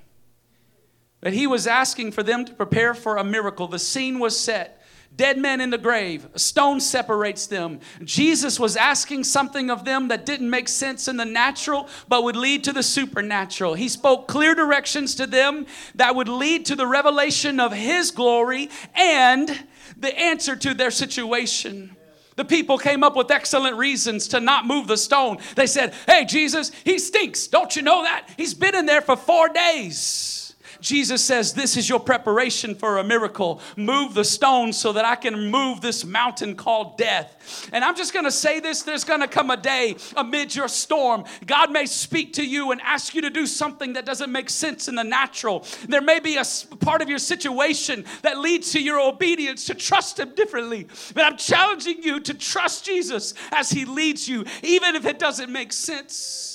But 1.20 1.34
he 1.34 1.46
was 1.46 1.68
asking 1.68 2.14
for 2.14 2.24
them 2.24 2.46
to 2.46 2.54
prepare 2.54 2.94
for 2.94 3.18
a 3.18 3.24
miracle. 3.24 3.68
The 3.68 3.80
scene 3.80 4.18
was 4.18 4.38
set 4.38 4.81
dead 5.16 5.38
men 5.38 5.62
in 5.62 5.70
the 5.70 5.78
grave. 5.78 6.28
A 6.34 6.40
stone 6.40 6.80
separates 6.80 7.48
them. 7.48 7.80
Jesus 8.04 8.60
was 8.60 8.76
asking 8.76 9.24
something 9.24 9.70
of 9.70 9.86
them 9.86 10.08
that 10.08 10.26
didn't 10.26 10.50
make 10.50 10.68
sense 10.68 11.08
in 11.08 11.18
the 11.18 11.26
natural, 11.26 11.88
but 12.08 12.24
would 12.24 12.36
lead 12.36 12.64
to 12.66 12.74
the 12.74 12.84
supernatural. 12.84 13.74
He 13.74 13.90
spoke 13.90 14.28
clear 14.28 14.56
directions 14.56 15.16
to 15.16 15.28
them 15.28 15.66
that 15.96 16.16
would 16.16 16.30
lead 16.30 16.66
to 16.68 16.76
the 16.76 16.88
revelation 16.88 17.60
of 17.60 17.74
His 17.74 18.12
glory 18.12 18.70
and 18.96 19.66
the 19.98 20.18
answer 20.18 20.56
to 20.56 20.74
their 20.74 20.92
situation. 20.92 21.96
The 22.38 22.46
people 22.46 22.78
came 22.78 23.04
up 23.04 23.16
with 23.16 23.30
excellent 23.30 23.78
reasons 23.78 24.30
to 24.30 24.40
not 24.40 24.66
move 24.66 24.88
the 24.88 24.98
stone. 24.98 25.38
They 25.56 25.68
said, 25.68 25.94
Hey, 26.08 26.26
Jesus, 26.26 26.72
he 26.84 26.98
stinks. 26.98 27.48
Don't 27.48 27.76
you 27.76 27.82
know 27.82 28.04
that? 28.04 28.28
He's 28.38 28.54
been 28.54 28.74
in 28.74 28.86
there 28.86 29.02
for 29.02 29.16
four 29.16 29.50
days. 29.50 30.51
Jesus 30.82 31.24
says, 31.24 31.54
This 31.54 31.78
is 31.78 31.88
your 31.88 32.00
preparation 32.00 32.76
for 32.76 32.98
a 32.98 33.04
miracle. 33.04 33.62
Move 33.78 34.14
the 34.14 34.24
stone 34.24 34.74
so 34.74 34.92
that 34.94 35.06
I 35.06 35.16
can 35.16 35.50
move 35.50 35.82
this 35.82 36.04
mountain 36.04 36.56
called 36.56 36.98
death. 36.98 37.70
And 37.72 37.84
I'm 37.84 37.96
just 37.96 38.14
going 38.14 38.26
to 38.26 38.32
say 38.32 38.60
this 38.60 38.82
there's 38.82 39.04
going 39.04 39.22
to 39.22 39.28
come 39.28 39.52
a 39.52 39.58
day 39.58 39.96
amid 40.18 40.56
your 40.56 40.68
storm. 40.68 41.26
God 41.46 41.72
may 41.72 41.86
speak 41.86 42.34
to 42.34 42.46
you 42.46 42.72
and 42.72 42.82
ask 42.82 43.14
you 43.14 43.22
to 43.22 43.30
do 43.30 43.46
something 43.46 43.94
that 43.94 44.06
doesn't 44.06 44.32
make 44.32 44.50
sense 44.50 44.88
in 44.88 44.96
the 44.96 45.04
natural. 45.04 45.66
There 45.88 46.02
may 46.02 46.20
be 46.20 46.38
a 46.38 46.44
part 46.80 47.02
of 47.02 47.10
your 47.10 47.20
situation 47.20 48.06
that 48.24 48.40
leads 48.40 48.72
to 48.72 48.82
your 48.82 49.00
obedience 49.00 49.66
to 49.66 49.76
trust 49.76 50.20
Him 50.20 50.34
differently. 50.36 50.88
But 51.14 51.26
I'm 51.26 51.38
challenging 51.38 52.02
you 52.04 52.20
to 52.22 52.34
trust 52.34 52.86
Jesus 52.86 53.34
as 53.52 53.70
He 53.70 53.86
leads 53.86 54.28
you, 54.28 54.46
even 54.64 54.96
if 54.96 55.06
it 55.06 55.20
doesn't 55.20 55.52
make 55.52 55.72
sense. 55.72 56.51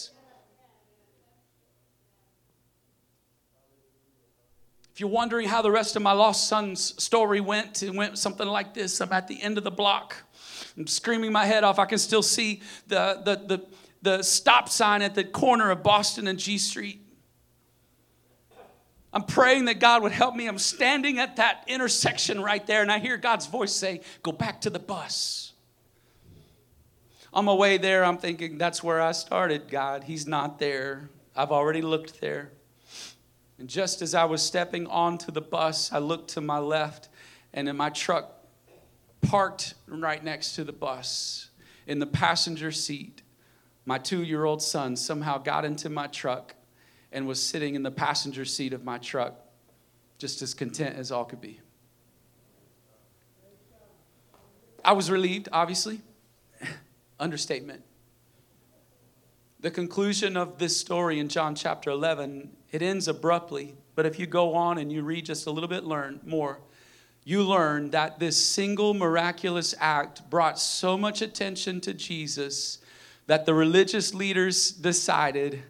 If 4.96 5.00
you're 5.00 5.10
wondering 5.10 5.46
how 5.46 5.60
the 5.60 5.70
rest 5.70 5.94
of 5.96 6.00
my 6.00 6.12
lost 6.12 6.48
son's 6.48 6.94
story 7.04 7.38
went, 7.38 7.82
it 7.82 7.92
went 7.92 8.16
something 8.16 8.48
like 8.48 8.72
this. 8.72 8.98
I'm 9.02 9.12
at 9.12 9.28
the 9.28 9.38
end 9.42 9.58
of 9.58 9.64
the 9.64 9.70
block. 9.70 10.16
I'm 10.74 10.86
screaming 10.86 11.32
my 11.32 11.44
head 11.44 11.64
off. 11.64 11.78
I 11.78 11.84
can 11.84 11.98
still 11.98 12.22
see 12.22 12.62
the, 12.86 13.20
the, 13.22 13.56
the, 13.56 13.66
the 14.00 14.22
stop 14.22 14.70
sign 14.70 15.02
at 15.02 15.14
the 15.14 15.22
corner 15.22 15.70
of 15.70 15.82
Boston 15.82 16.26
and 16.26 16.38
G 16.38 16.56
Street. 16.56 17.02
I'm 19.12 19.24
praying 19.24 19.66
that 19.66 19.80
God 19.80 20.02
would 20.02 20.12
help 20.12 20.34
me. 20.34 20.46
I'm 20.46 20.58
standing 20.58 21.18
at 21.18 21.36
that 21.36 21.64
intersection 21.66 22.40
right 22.40 22.66
there, 22.66 22.80
and 22.80 22.90
I 22.90 22.98
hear 22.98 23.18
God's 23.18 23.44
voice 23.44 23.72
say, 23.72 24.00
Go 24.22 24.32
back 24.32 24.62
to 24.62 24.70
the 24.70 24.78
bus. 24.78 25.52
On 27.34 27.44
my 27.44 27.52
way 27.52 27.76
there, 27.76 28.02
I'm 28.02 28.16
thinking, 28.16 28.56
That's 28.56 28.82
where 28.82 29.02
I 29.02 29.12
started, 29.12 29.68
God. 29.68 30.04
He's 30.04 30.26
not 30.26 30.58
there. 30.58 31.10
I've 31.36 31.52
already 31.52 31.82
looked 31.82 32.18
there. 32.22 32.52
And 33.58 33.68
just 33.68 34.02
as 34.02 34.14
I 34.14 34.24
was 34.24 34.42
stepping 34.42 34.86
onto 34.86 35.32
the 35.32 35.40
bus, 35.40 35.92
I 35.92 35.98
looked 35.98 36.30
to 36.30 36.40
my 36.40 36.58
left, 36.58 37.08
and 37.54 37.68
in 37.68 37.76
my 37.76 37.90
truck 37.90 38.32
parked 39.22 39.74
right 39.86 40.22
next 40.22 40.54
to 40.56 40.64
the 40.64 40.72
bus, 40.72 41.48
in 41.86 41.98
the 41.98 42.06
passenger 42.06 42.70
seat, 42.70 43.22
my 43.84 43.98
two 43.98 44.22
year 44.22 44.44
old 44.44 44.62
son 44.62 44.96
somehow 44.96 45.38
got 45.38 45.64
into 45.64 45.88
my 45.88 46.06
truck 46.06 46.54
and 47.12 47.26
was 47.26 47.42
sitting 47.42 47.74
in 47.74 47.82
the 47.82 47.90
passenger 47.90 48.44
seat 48.44 48.72
of 48.72 48.84
my 48.84 48.98
truck, 48.98 49.34
just 50.18 50.42
as 50.42 50.52
content 50.52 50.96
as 50.96 51.10
all 51.10 51.24
could 51.24 51.40
be. 51.40 51.60
I 54.84 54.92
was 54.92 55.10
relieved, 55.10 55.48
obviously. 55.50 56.00
Understatement. 57.20 57.82
The 59.66 59.72
conclusion 59.72 60.36
of 60.36 60.58
this 60.58 60.76
story 60.76 61.18
in 61.18 61.28
John 61.28 61.56
chapter 61.56 61.90
11, 61.90 62.50
it 62.70 62.82
ends 62.82 63.08
abruptly, 63.08 63.74
but 63.96 64.06
if 64.06 64.16
you 64.16 64.24
go 64.24 64.54
on 64.54 64.78
and 64.78 64.92
you 64.92 65.02
read 65.02 65.26
just 65.26 65.48
a 65.48 65.50
little 65.50 65.68
bit 65.68 65.82
learn 65.82 66.20
more, 66.24 66.60
you 67.24 67.42
learn 67.42 67.90
that 67.90 68.20
this 68.20 68.36
single 68.36 68.94
miraculous 68.94 69.74
act 69.80 70.30
brought 70.30 70.60
so 70.60 70.96
much 70.96 71.20
attention 71.20 71.80
to 71.80 71.92
Jesus 71.92 72.78
that 73.26 73.44
the 73.44 73.54
religious 73.54 74.14
leaders 74.14 74.70
decided 74.70 75.64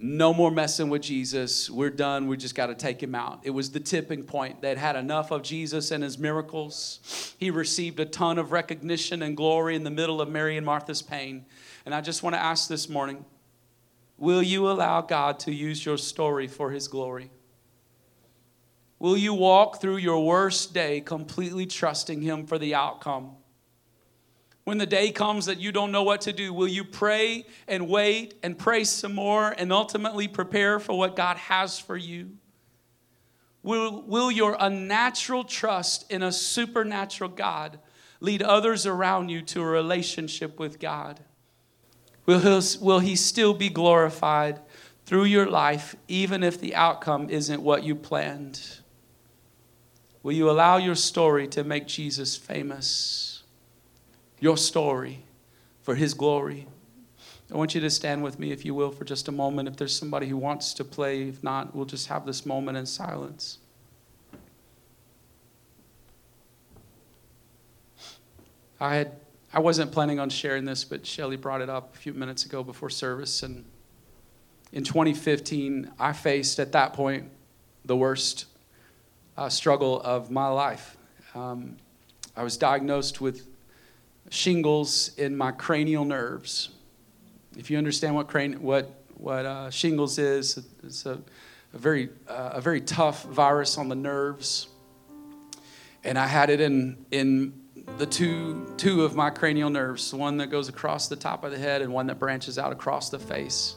no 0.00 0.32
more 0.32 0.50
messing 0.50 0.90
with 0.90 1.02
Jesus. 1.02 1.68
We're 1.68 1.90
done. 1.90 2.28
We 2.28 2.36
just 2.36 2.54
got 2.54 2.66
to 2.66 2.74
take 2.74 3.02
him 3.02 3.14
out. 3.14 3.40
It 3.42 3.50
was 3.50 3.70
the 3.70 3.80
tipping 3.80 4.22
point. 4.22 4.62
They'd 4.62 4.78
had 4.78 4.94
enough 4.94 5.32
of 5.32 5.42
Jesus 5.42 5.90
and 5.90 6.04
his 6.04 6.18
miracles. 6.18 7.34
He 7.38 7.50
received 7.50 7.98
a 7.98 8.04
ton 8.04 8.38
of 8.38 8.52
recognition 8.52 9.22
and 9.22 9.36
glory 9.36 9.74
in 9.74 9.82
the 9.82 9.90
middle 9.90 10.20
of 10.20 10.28
Mary 10.28 10.56
and 10.56 10.64
Martha's 10.64 11.02
pain. 11.02 11.46
And 11.84 11.94
I 11.94 12.00
just 12.00 12.22
want 12.22 12.34
to 12.34 12.40
ask 12.40 12.68
this 12.68 12.88
morning 12.88 13.24
will 14.18 14.42
you 14.42 14.68
allow 14.68 15.00
God 15.00 15.38
to 15.40 15.52
use 15.52 15.84
your 15.84 15.96
story 15.96 16.46
for 16.46 16.70
his 16.70 16.86
glory? 16.86 17.30
Will 19.00 19.16
you 19.16 19.32
walk 19.32 19.80
through 19.80 19.98
your 19.98 20.24
worst 20.24 20.74
day 20.74 21.00
completely 21.00 21.66
trusting 21.66 22.20
him 22.22 22.46
for 22.46 22.58
the 22.58 22.74
outcome? 22.74 23.36
When 24.68 24.76
the 24.76 24.84
day 24.84 25.12
comes 25.12 25.46
that 25.46 25.58
you 25.58 25.72
don't 25.72 25.92
know 25.92 26.02
what 26.02 26.20
to 26.20 26.32
do, 26.34 26.52
will 26.52 26.68
you 26.68 26.84
pray 26.84 27.46
and 27.66 27.88
wait 27.88 28.34
and 28.42 28.58
pray 28.58 28.84
some 28.84 29.14
more 29.14 29.54
and 29.56 29.72
ultimately 29.72 30.28
prepare 30.28 30.78
for 30.78 30.98
what 30.98 31.16
God 31.16 31.38
has 31.38 31.78
for 31.78 31.96
you? 31.96 32.32
Will, 33.62 34.02
will 34.02 34.30
your 34.30 34.58
unnatural 34.60 35.44
trust 35.44 36.12
in 36.12 36.22
a 36.22 36.30
supernatural 36.30 37.30
God 37.30 37.78
lead 38.20 38.42
others 38.42 38.84
around 38.84 39.30
you 39.30 39.40
to 39.40 39.62
a 39.62 39.64
relationship 39.64 40.58
with 40.58 40.78
God? 40.78 41.20
Will 42.26 42.60
will 42.82 42.98
he 42.98 43.16
still 43.16 43.54
be 43.54 43.70
glorified 43.70 44.60
through 45.06 45.24
your 45.24 45.46
life, 45.48 45.96
even 46.08 46.42
if 46.42 46.60
the 46.60 46.74
outcome 46.74 47.30
isn't 47.30 47.62
what 47.62 47.84
you 47.84 47.94
planned? 47.94 48.60
Will 50.22 50.32
you 50.32 50.50
allow 50.50 50.76
your 50.76 50.94
story 50.94 51.48
to 51.48 51.64
make 51.64 51.86
Jesus 51.86 52.36
famous? 52.36 53.27
Your 54.40 54.56
story 54.56 55.24
for 55.82 55.94
His 55.94 56.14
glory. 56.14 56.66
I 57.52 57.56
want 57.56 57.74
you 57.74 57.80
to 57.80 57.90
stand 57.90 58.22
with 58.22 58.38
me, 58.38 58.52
if 58.52 58.64
you 58.64 58.74
will, 58.74 58.90
for 58.90 59.04
just 59.04 59.28
a 59.28 59.32
moment. 59.32 59.68
If 59.68 59.76
there's 59.76 59.96
somebody 59.96 60.28
who 60.28 60.36
wants 60.36 60.74
to 60.74 60.84
play, 60.84 61.28
if 61.28 61.42
not, 61.42 61.74
we'll 61.74 61.86
just 61.86 62.08
have 62.08 62.26
this 62.26 62.44
moment 62.44 62.76
in 62.76 62.84
silence. 62.84 63.58
I 68.80 68.94
had 68.94 69.12
I 69.52 69.60
wasn't 69.60 69.92
planning 69.92 70.20
on 70.20 70.28
sharing 70.28 70.66
this, 70.66 70.84
but 70.84 71.06
Shelly 71.06 71.36
brought 71.36 71.62
it 71.62 71.70
up 71.70 71.94
a 71.94 71.98
few 71.98 72.12
minutes 72.12 72.44
ago 72.44 72.62
before 72.62 72.90
service. 72.90 73.42
And 73.42 73.64
in 74.72 74.84
2015, 74.84 75.90
I 75.98 76.12
faced 76.12 76.60
at 76.60 76.72
that 76.72 76.92
point 76.92 77.30
the 77.86 77.96
worst 77.96 78.44
uh, 79.38 79.48
struggle 79.48 80.02
of 80.02 80.30
my 80.30 80.48
life. 80.48 80.98
Um, 81.34 81.76
I 82.36 82.42
was 82.42 82.58
diagnosed 82.58 83.22
with 83.22 83.47
shingles 84.30 85.14
in 85.16 85.36
my 85.36 85.52
cranial 85.52 86.04
nerves. 86.04 86.70
If 87.56 87.70
you 87.70 87.78
understand 87.78 88.14
what 88.14 88.32
what 88.60 88.94
what 89.14 89.46
uh, 89.46 89.70
shingles 89.70 90.18
is, 90.18 90.58
it's 90.82 91.06
a, 91.06 91.20
a 91.74 91.78
very 91.78 92.10
uh, 92.28 92.50
a 92.54 92.60
very 92.60 92.80
tough 92.80 93.24
virus 93.24 93.78
on 93.78 93.88
the 93.88 93.96
nerves, 93.96 94.68
and 96.04 96.18
I 96.18 96.26
had 96.26 96.50
it 96.50 96.60
in 96.60 97.04
in 97.10 97.52
the 97.96 98.06
two 98.06 98.72
two 98.76 99.04
of 99.04 99.16
my 99.16 99.30
cranial 99.30 99.70
nerves, 99.70 100.14
one 100.14 100.36
that 100.38 100.48
goes 100.48 100.68
across 100.68 101.08
the 101.08 101.16
top 101.16 101.44
of 101.44 101.50
the 101.50 101.58
head 101.58 101.82
and 101.82 101.92
one 101.92 102.06
that 102.06 102.18
branches 102.18 102.58
out 102.58 102.72
across 102.72 103.10
the 103.10 103.18
face. 103.18 103.76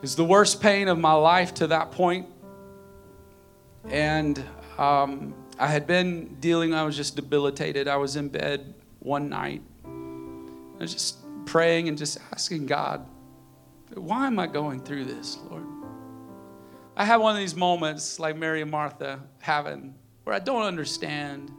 It's 0.00 0.14
the 0.14 0.24
worst 0.24 0.60
pain 0.60 0.86
of 0.86 0.98
my 0.98 1.12
life 1.12 1.54
to 1.54 1.66
that 1.68 1.90
point. 1.90 2.26
point, 2.26 3.92
and 3.92 4.44
um, 4.78 5.34
I 5.58 5.66
had 5.66 5.88
been 5.88 6.36
dealing. 6.38 6.72
I 6.72 6.84
was 6.84 6.96
just 6.96 7.16
debilitated. 7.16 7.88
I 7.88 7.96
was 7.96 8.14
in 8.14 8.28
bed 8.28 8.74
one 9.08 9.30
night. 9.30 9.62
I 9.86 10.82
was 10.82 10.92
just 10.92 11.18
praying 11.46 11.88
and 11.88 11.96
just 11.96 12.18
asking 12.30 12.66
God, 12.66 13.06
why 13.94 14.26
am 14.26 14.38
I 14.38 14.46
going 14.46 14.80
through 14.80 15.06
this, 15.06 15.38
Lord? 15.50 15.64
I 16.94 17.06
had 17.06 17.16
one 17.16 17.34
of 17.34 17.38
these 17.38 17.56
moments 17.56 18.20
like 18.20 18.36
Mary 18.36 18.60
and 18.60 18.70
Martha 18.70 19.20
having 19.38 19.94
where 20.24 20.36
I 20.36 20.40
don't 20.40 20.62
understand. 20.62 21.50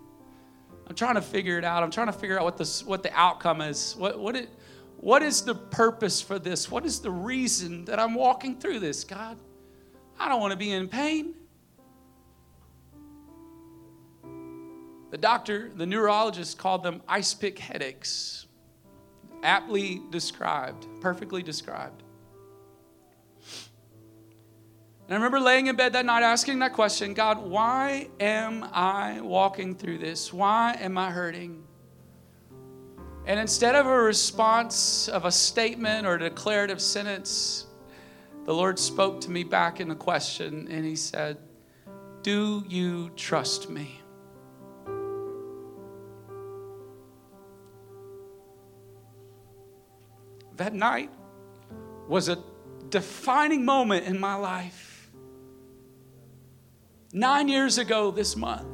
I'm 0.88 0.94
trying 0.94 1.16
to 1.16 1.24
figure 1.24 1.58
it 1.58 1.66
out. 1.66 1.82
I'm 1.82 1.90
trying 1.90 2.08
to 2.08 2.14
figure 2.14 2.38
out 2.38 2.46
what 2.46 2.58
the, 2.58 2.84
what 2.86 3.02
the 3.02 3.12
outcome 3.14 3.62
is. 3.62 3.96
What, 3.98 4.20
what, 4.20 4.36
it, 4.36 4.50
what 4.98 5.24
is 5.24 5.42
the 5.42 5.56
purpose 5.56 6.22
for 6.22 6.38
this? 6.38 6.70
What 6.70 6.86
is 6.86 7.00
the 7.00 7.10
reason 7.10 7.86
that 7.86 8.00
I'm 8.00 8.14
walking 8.14 8.60
through 8.60 8.80
this, 8.80 9.04
God? 9.04 9.40
I 10.20 10.30
don't 10.30 10.40
want 10.40 10.52
to 10.52 10.58
be 10.58 10.72
in 10.72 10.88
pain. 10.88 11.34
The 15.12 15.18
doctor, 15.18 15.72
the 15.76 15.86
neurologist 15.86 16.58
called 16.58 16.84
them 16.84 17.02
ice 17.08 17.34
pick 17.34 17.58
headaches. 17.60 18.46
Aptly 19.42 20.02
described, 20.12 20.86
perfectly 21.02 21.42
described. 21.42 22.04
And 25.10 25.16
I 25.16 25.18
remember 25.18 25.40
laying 25.40 25.66
in 25.66 25.76
bed 25.76 25.94
that 25.94 26.06
night 26.06 26.22
asking 26.22 26.60
that 26.60 26.74
question 26.74 27.16
God, 27.16 27.40
why 27.40 28.10
am 28.20 28.64
I 28.72 29.22
walking 29.22 29.74
through 29.74 29.98
this? 29.98 30.32
Why 30.32 30.78
am 30.80 31.00
I 31.00 31.10
hurting? 31.10 31.64
And 33.26 33.40
instead 33.40 33.76
of 33.76 33.88
a 33.88 34.02
response 34.02 35.08
of 35.08 35.26
a 35.26 35.32
statement 35.32 36.06
or 36.06 36.16
a 36.16 36.20
declarative 36.20 36.80
sentence, 36.80 37.66
the 38.46 38.54
Lord 38.54 38.78
spoke 38.78 39.22
to 39.22 39.32
me 39.32 39.44
back 39.44 39.80
in 39.80 39.90
a 39.90 39.96
question 39.96 40.68
and 40.70 40.86
He 40.86 40.96
said, 40.96 41.38
Do 42.22 42.64
you 42.68 43.10
trust 43.16 43.70
me? 43.70 43.99
That 50.60 50.74
night 50.74 51.10
was 52.08 52.30
a 52.30 52.38
defining 52.90 53.66
moment 53.66 54.06
in 54.06 54.20
my 54.20 54.36
life. 54.36 55.10
Nine 57.12 57.48
years 57.48 57.78
ago 57.78 58.12
this 58.12 58.36
month, 58.36 58.68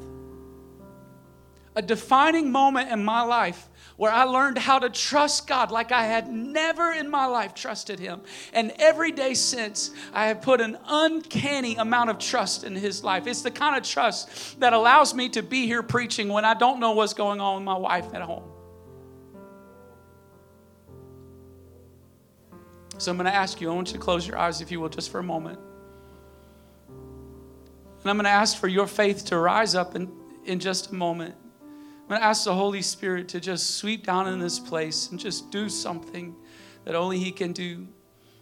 a 1.76 1.82
defining 1.82 2.52
moment 2.52 2.92
in 2.92 3.04
my 3.04 3.22
life 3.22 3.70
where 3.98 4.12
I 4.12 4.24
learned 4.24 4.58
how 4.58 4.80
to 4.80 4.90
trust 4.90 5.48
God 5.48 5.72
like 5.72 5.92
I 5.92 6.06
had 6.06 6.30
never 6.30 6.92
in 6.92 7.10
my 7.10 7.26
life 7.26 7.54
trusted 7.54 8.00
Him. 8.00 8.22
And 8.52 8.74
every 8.78 9.12
day 9.12 9.34
since, 9.34 9.92
I 10.14 10.28
have 10.28 10.42
put 10.42 10.62
an 10.62 10.78
uncanny 10.86 11.76
amount 11.76 12.10
of 12.10 12.20
trust 12.20 12.64
in 12.64 12.76
His 12.76 13.04
life. 13.04 13.28
It's 13.28 13.42
the 13.42 13.52
kind 13.52 13.78
of 13.78 13.84
trust 13.84 14.60
that 14.60 14.74
allows 14.74 15.14
me 15.14 15.30
to 15.30 15.44
be 15.44 15.66
here 15.66 15.84
preaching 15.84 16.30
when 16.30 16.46
I 16.46 16.54
don't 16.54 16.80
know 16.80 16.92
what's 16.92 17.14
going 17.14 17.40
on 17.40 17.56
with 17.56 17.66
my 17.66 17.78
wife 17.78 18.14
at 18.14 18.22
home. 18.22 18.55
So 22.98 23.12
I'm 23.12 23.18
going 23.18 23.26
to 23.26 23.36
ask 23.36 23.60
you, 23.60 23.70
I 23.70 23.74
want 23.74 23.90
you 23.90 23.94
to 23.94 24.00
close 24.00 24.26
your 24.26 24.38
eyes, 24.38 24.62
if 24.62 24.72
you 24.72 24.80
will, 24.80 24.90
just 24.90 25.12
for 25.12 25.20
a 25.20 25.24
moment. 25.24 25.60
And 26.88 28.10
I'm 28.10 28.16
going 28.16 28.24
to 28.26 28.30
ask 28.30 28.58
for 28.58 28.68
your 28.68 28.88
faith 28.88 29.26
to 29.26 29.38
rise 29.38 29.76
up 29.76 29.96
in, 29.96 30.10
in 30.46 30.60
just 30.60 30.92
a 30.92 30.96
moment. 30.96 31.36
I'm 32.04 32.08
going 32.08 32.22
to 32.22 32.26
ask 32.26 32.46
the 32.46 32.54
Holy 32.54 32.82
Spirit 32.82 33.28
to 33.30 33.42
just 33.42 33.72
sweep 33.78 34.06
down 34.06 34.30
in 34.30 34.40
this 34.40 34.60
place 34.60 35.10
and 35.10 35.20
just 35.20 35.52
do 35.52 35.68
something 35.68 36.36
that 36.86 36.96
only 36.96 37.20
He 37.20 37.32
can 37.32 37.52
do. 37.52 37.88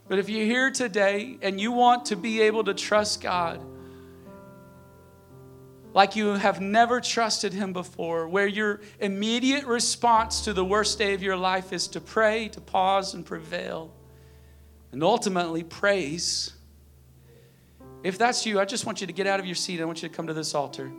But 0.07 0.19
if 0.19 0.29
you're 0.29 0.45
here 0.45 0.69
today 0.69 1.37
and 1.41 1.59
you 1.59 1.71
want 1.71 2.05
to 2.05 2.15
be 2.15 2.41
able 2.41 2.63
to 2.65 2.73
trust 2.73 3.21
God 3.21 3.59
like 5.93 6.15
you 6.15 6.33
have 6.33 6.59
never 6.59 6.99
trusted 6.99 7.53
Him 7.53 7.73
before, 7.73 8.27
where 8.27 8.47
your 8.47 8.81
immediate 8.99 9.65
response 9.65 10.41
to 10.41 10.53
the 10.53 10.65
worst 10.65 10.99
day 10.99 11.13
of 11.13 11.23
your 11.23 11.37
life 11.37 11.71
is 11.71 11.87
to 11.89 12.01
pray, 12.01 12.49
to 12.49 12.61
pause, 12.61 13.13
and 13.13 13.25
prevail 13.25 13.93
and 14.93 15.03
ultimately 15.03 15.63
praise, 15.63 16.53
If 18.03 18.17
that's 18.17 18.45
you, 18.45 18.59
I 18.59 18.65
just 18.65 18.85
want 18.85 19.01
you 19.01 19.07
to 19.07 19.13
get 19.13 19.27
out 19.27 19.39
of 19.39 19.45
your 19.45 19.55
seat. 19.55 19.81
I 19.81 19.85
want 19.85 20.03
you 20.03 20.09
to 20.09 20.15
come 20.15 20.27
to 20.27 20.33
this 20.33 20.53
altar. 20.53 20.91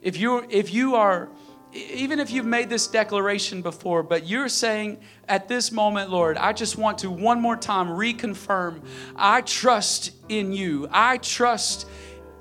If 0.00 0.18
you 0.18 0.44
if 0.48 0.74
you 0.74 0.96
are 0.96 1.28
even 1.72 2.20
if 2.20 2.30
you've 2.30 2.46
made 2.46 2.68
this 2.68 2.86
declaration 2.86 3.62
before, 3.62 4.02
but 4.02 4.26
you're 4.26 4.48
saying 4.48 5.00
at 5.28 5.48
this 5.48 5.72
moment, 5.72 6.10
Lord, 6.10 6.36
I 6.36 6.52
just 6.52 6.76
want 6.76 6.98
to 6.98 7.10
one 7.10 7.40
more 7.40 7.56
time 7.56 7.88
reconfirm 7.88 8.82
I 9.14 9.42
trust 9.42 10.12
in 10.28 10.52
you. 10.52 10.88
I 10.90 11.18
trust 11.18 11.88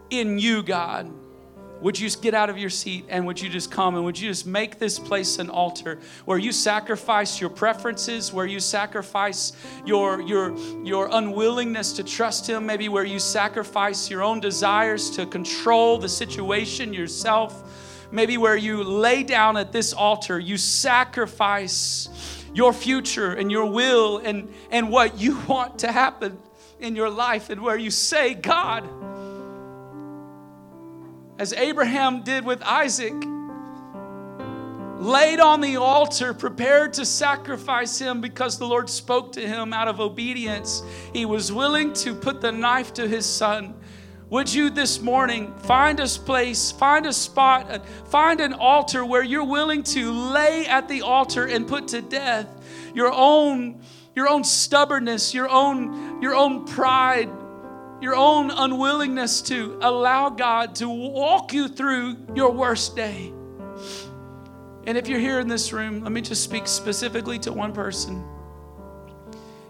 in 0.10 0.40
you, 0.40 0.64
God. 0.64 1.14
Would 1.82 2.00
you 2.00 2.06
just 2.06 2.22
get 2.22 2.36
out 2.36 2.52
of 2.52 2.60
your 2.60 2.70
seat 2.70 3.06
and 3.10 3.26
would 3.26 3.42
you 3.42 3.50
just 3.50 3.72
come 3.72 3.96
and 3.96 4.06
would 4.06 4.18
you 4.20 4.30
just 4.30 4.46
make 4.46 4.78
this 4.78 5.00
place 5.00 5.40
an 5.40 5.50
altar 5.50 5.98
where 6.26 6.38
you 6.38 6.52
sacrifice 6.52 7.42
your 7.42 7.50
preferences, 7.50 8.32
where 8.32 8.46
you 8.46 8.60
sacrifice 8.60 9.54
your, 9.84 10.22
your, 10.22 10.56
your 10.84 11.10
unwillingness 11.12 11.94
to 11.94 12.04
trust 12.04 12.48
Him, 12.48 12.68
maybe 12.68 12.88
where 12.88 13.04
you 13.04 13.18
sacrifice 13.18 14.12
your 14.12 14.22
own 14.22 14.40
desires 14.40 15.10
to 15.12 15.26
control 15.26 15.98
the 15.98 16.08
situation 16.08 16.94
yourself, 16.94 18.08
maybe 18.12 18.38
where 18.38 18.58
you 18.58 18.84
lay 18.84 19.24
down 19.24 19.58
at 19.58 19.72
this 19.72 19.92
altar, 19.92 20.38
you 20.38 20.58
sacrifice 20.58 22.10
your 22.54 22.74
future 22.74 23.34
and 23.34 23.52
your 23.52 23.66
will 23.66 24.20
and, 24.20 24.54
and 24.70 24.88
what 24.92 25.20
you 25.20 25.40
want 25.48 25.80
to 25.80 25.92
happen 25.92 26.38
in 26.80 26.96
your 26.96 27.10
life, 27.10 27.50
and 27.50 27.62
where 27.62 27.78
you 27.78 27.92
say, 27.92 28.34
God, 28.34 28.88
as 31.42 31.54
Abraham 31.54 32.22
did 32.22 32.46
with 32.46 32.62
Isaac, 32.62 33.16
laid 35.00 35.40
on 35.40 35.60
the 35.60 35.78
altar, 35.78 36.36
prepared 36.36 36.94
to 36.94 37.04
sacrifice 37.04 37.98
him 37.98 38.22
because 38.22 38.60
the 38.60 38.68
Lord 38.68 38.88
spoke 38.88 39.32
to 39.32 39.42
him 39.42 39.74
out 39.74 39.88
of 39.88 40.00
obedience. 40.00 40.84
He 41.14 41.26
was 41.26 41.52
willing 41.52 41.94
to 41.94 42.14
put 42.14 42.42
the 42.42 42.52
knife 42.52 42.94
to 42.94 43.08
his 43.08 43.26
son. 43.26 43.74
Would 44.30 44.54
you 44.54 44.70
this 44.70 45.02
morning 45.02 45.52
find 45.62 46.00
a 46.00 46.06
place, 46.06 46.72
find 46.72 47.08
a 47.08 47.14
spot, 47.14 47.72
uh, 47.72 47.80
find 48.06 48.40
an 48.40 48.54
altar 48.54 49.04
where 49.04 49.24
you're 49.24 49.44
willing 49.44 49.82
to 49.82 50.12
lay 50.12 50.68
at 50.68 50.88
the 50.88 51.02
altar 51.02 51.48
and 51.48 51.68
put 51.68 51.88
to 51.88 52.04
death 52.04 52.48
your 52.94 53.12
own 53.12 53.82
your 54.14 54.30
own 54.30 54.44
stubbornness, 54.44 55.34
your 55.34 55.50
own 55.50 56.22
your 56.22 56.36
own 56.36 56.66
pride, 56.66 57.32
your 58.02 58.16
own 58.16 58.50
unwillingness 58.50 59.42
to 59.44 59.78
allow 59.82 60.30
God 60.30 60.76
to 60.76 60.90
walk 60.90 61.54
you 61.54 61.68
through 61.68 62.18
your 62.36 62.52
worst 62.52 62.96
day. 62.96 63.32
And 64.86 64.98
if 64.98 65.08
you're 65.08 65.20
here 65.20 65.40
in 65.40 65.48
this 65.48 65.72
room, 65.72 66.02
let 66.02 66.12
me 66.12 66.22
just 66.22 66.44
speak 66.44 66.68
specifically 66.68 67.38
to 67.40 67.54
one 67.54 67.72
person. 67.72 68.26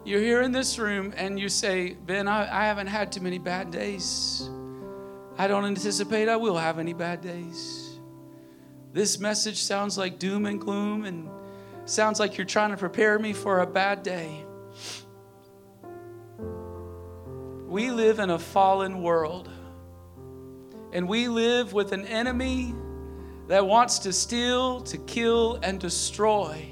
You're 0.06 0.22
here 0.22 0.42
in 0.42 0.54
this 0.54 0.80
room 0.80 1.14
and 1.18 1.38
you 1.38 1.50
say, 1.50 1.94
Ben, 2.06 2.28
I, 2.28 2.44
I 2.44 2.66
haven't 2.66 2.88
had 2.88 3.12
too 3.12 3.22
many 3.22 3.38
bad 3.38 3.70
days. 3.70 4.50
I 5.38 5.48
don't 5.48 5.66
anticipate 5.66 6.30
I 6.30 6.38
will 6.38 6.58
have 6.58 6.80
any 6.80 6.94
bad 6.94 7.22
days. 7.22 8.00
This 8.94 9.20
message 9.20 9.58
sounds 9.58 9.98
like 9.98 10.20
doom 10.20 10.46
and 10.46 10.60
gloom 10.60 11.06
and 11.06 11.30
sounds 11.86 12.20
like 12.20 12.38
you're 12.38 12.46
trying 12.46 12.72
to 12.72 12.78
prepare 12.78 13.20
me 13.20 13.34
for 13.34 13.60
a 13.60 13.68
bad 13.68 14.04
day. 14.04 14.46
We 17.72 17.90
live 17.90 18.20
in 18.20 18.30
a 18.30 18.38
fallen 18.38 19.02
world. 19.02 19.50
And 20.92 21.08
we 21.08 21.30
live 21.30 21.72
with 21.72 21.94
an 21.94 22.06
enemy 22.06 22.76
that 23.48 23.66
wants 23.66 24.00
to 24.00 24.12
steal, 24.12 24.82
to 24.82 24.98
kill, 24.98 25.58
and 25.64 25.80
destroy. 25.80 26.68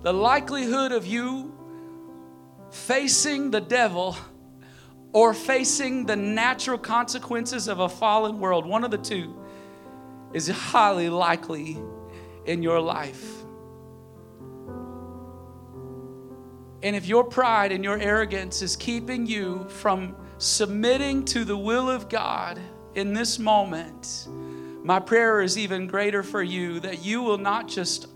The 0.00 0.14
likelihood 0.14 0.92
of 0.92 1.06
you 1.06 1.52
facing 2.70 3.50
the 3.50 3.60
devil 3.60 4.16
or 5.12 5.34
facing 5.34 6.06
the 6.06 6.16
natural 6.16 6.78
consequences 6.78 7.68
of 7.68 7.80
a 7.80 7.88
fallen 7.90 8.40
world, 8.40 8.64
one 8.64 8.82
of 8.82 8.90
the 8.90 8.96
two, 8.96 9.38
is 10.32 10.48
highly 10.48 11.10
likely 11.10 11.76
in 12.46 12.62
your 12.62 12.80
life. 12.80 13.37
And 16.82 16.94
if 16.94 17.06
your 17.06 17.24
pride 17.24 17.72
and 17.72 17.82
your 17.82 17.98
arrogance 17.98 18.62
is 18.62 18.76
keeping 18.76 19.26
you 19.26 19.66
from 19.68 20.14
submitting 20.38 21.24
to 21.26 21.44
the 21.44 21.56
will 21.56 21.90
of 21.90 22.08
God 22.08 22.60
in 22.94 23.12
this 23.12 23.38
moment, 23.38 24.28
my 24.84 25.00
prayer 25.00 25.42
is 25.42 25.58
even 25.58 25.86
greater 25.86 26.22
for 26.22 26.42
you 26.42 26.78
that 26.80 27.04
you 27.04 27.22
will 27.22 27.38
not 27.38 27.68
just 27.68 28.08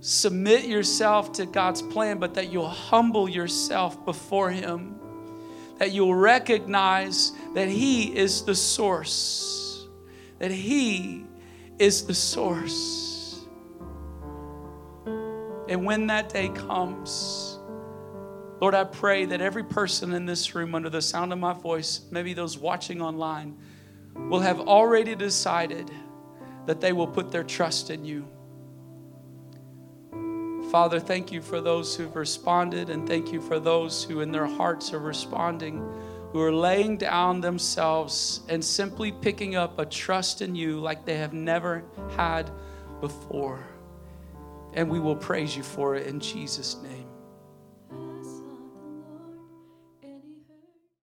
submit 0.00 0.64
yourself 0.64 1.32
to 1.32 1.44
God's 1.44 1.82
plan, 1.82 2.18
but 2.18 2.34
that 2.34 2.50
you'll 2.50 2.68
humble 2.68 3.28
yourself 3.28 4.02
before 4.06 4.50
Him, 4.50 4.98
that 5.78 5.92
you'll 5.92 6.14
recognize 6.14 7.32
that 7.54 7.68
He 7.68 8.16
is 8.16 8.44
the 8.44 8.54
source, 8.54 9.86
that 10.38 10.50
He 10.50 11.26
is 11.78 12.06
the 12.06 12.14
source. 12.14 13.44
And 15.68 15.84
when 15.84 16.06
that 16.06 16.30
day 16.30 16.48
comes, 16.48 17.49
Lord, 18.60 18.74
I 18.74 18.84
pray 18.84 19.24
that 19.24 19.40
every 19.40 19.64
person 19.64 20.12
in 20.12 20.26
this 20.26 20.54
room, 20.54 20.74
under 20.74 20.90
the 20.90 21.00
sound 21.00 21.32
of 21.32 21.38
my 21.38 21.54
voice, 21.54 22.02
maybe 22.10 22.34
those 22.34 22.58
watching 22.58 23.00
online, 23.00 23.56
will 24.14 24.40
have 24.40 24.60
already 24.60 25.14
decided 25.14 25.90
that 26.66 26.80
they 26.80 26.92
will 26.92 27.06
put 27.06 27.32
their 27.32 27.42
trust 27.42 27.90
in 27.90 28.04
you. 28.04 28.28
Father, 30.70 31.00
thank 31.00 31.32
you 31.32 31.40
for 31.40 31.60
those 31.60 31.96
who've 31.96 32.14
responded, 32.14 32.90
and 32.90 33.08
thank 33.08 33.32
you 33.32 33.40
for 33.40 33.58
those 33.58 34.04
who, 34.04 34.20
in 34.20 34.30
their 34.30 34.46
hearts, 34.46 34.92
are 34.92 35.00
responding, 35.00 35.82
who 36.32 36.40
are 36.40 36.52
laying 36.52 36.98
down 36.98 37.40
themselves 37.40 38.42
and 38.48 38.62
simply 38.64 39.10
picking 39.10 39.56
up 39.56 39.78
a 39.78 39.86
trust 39.86 40.42
in 40.42 40.54
you 40.54 40.78
like 40.78 41.04
they 41.04 41.16
have 41.16 41.32
never 41.32 41.82
had 42.14 42.50
before. 43.00 43.66
And 44.74 44.88
we 44.88 45.00
will 45.00 45.16
praise 45.16 45.56
you 45.56 45.62
for 45.62 45.96
it 45.96 46.06
in 46.06 46.20
Jesus' 46.20 46.76
name. 46.82 46.99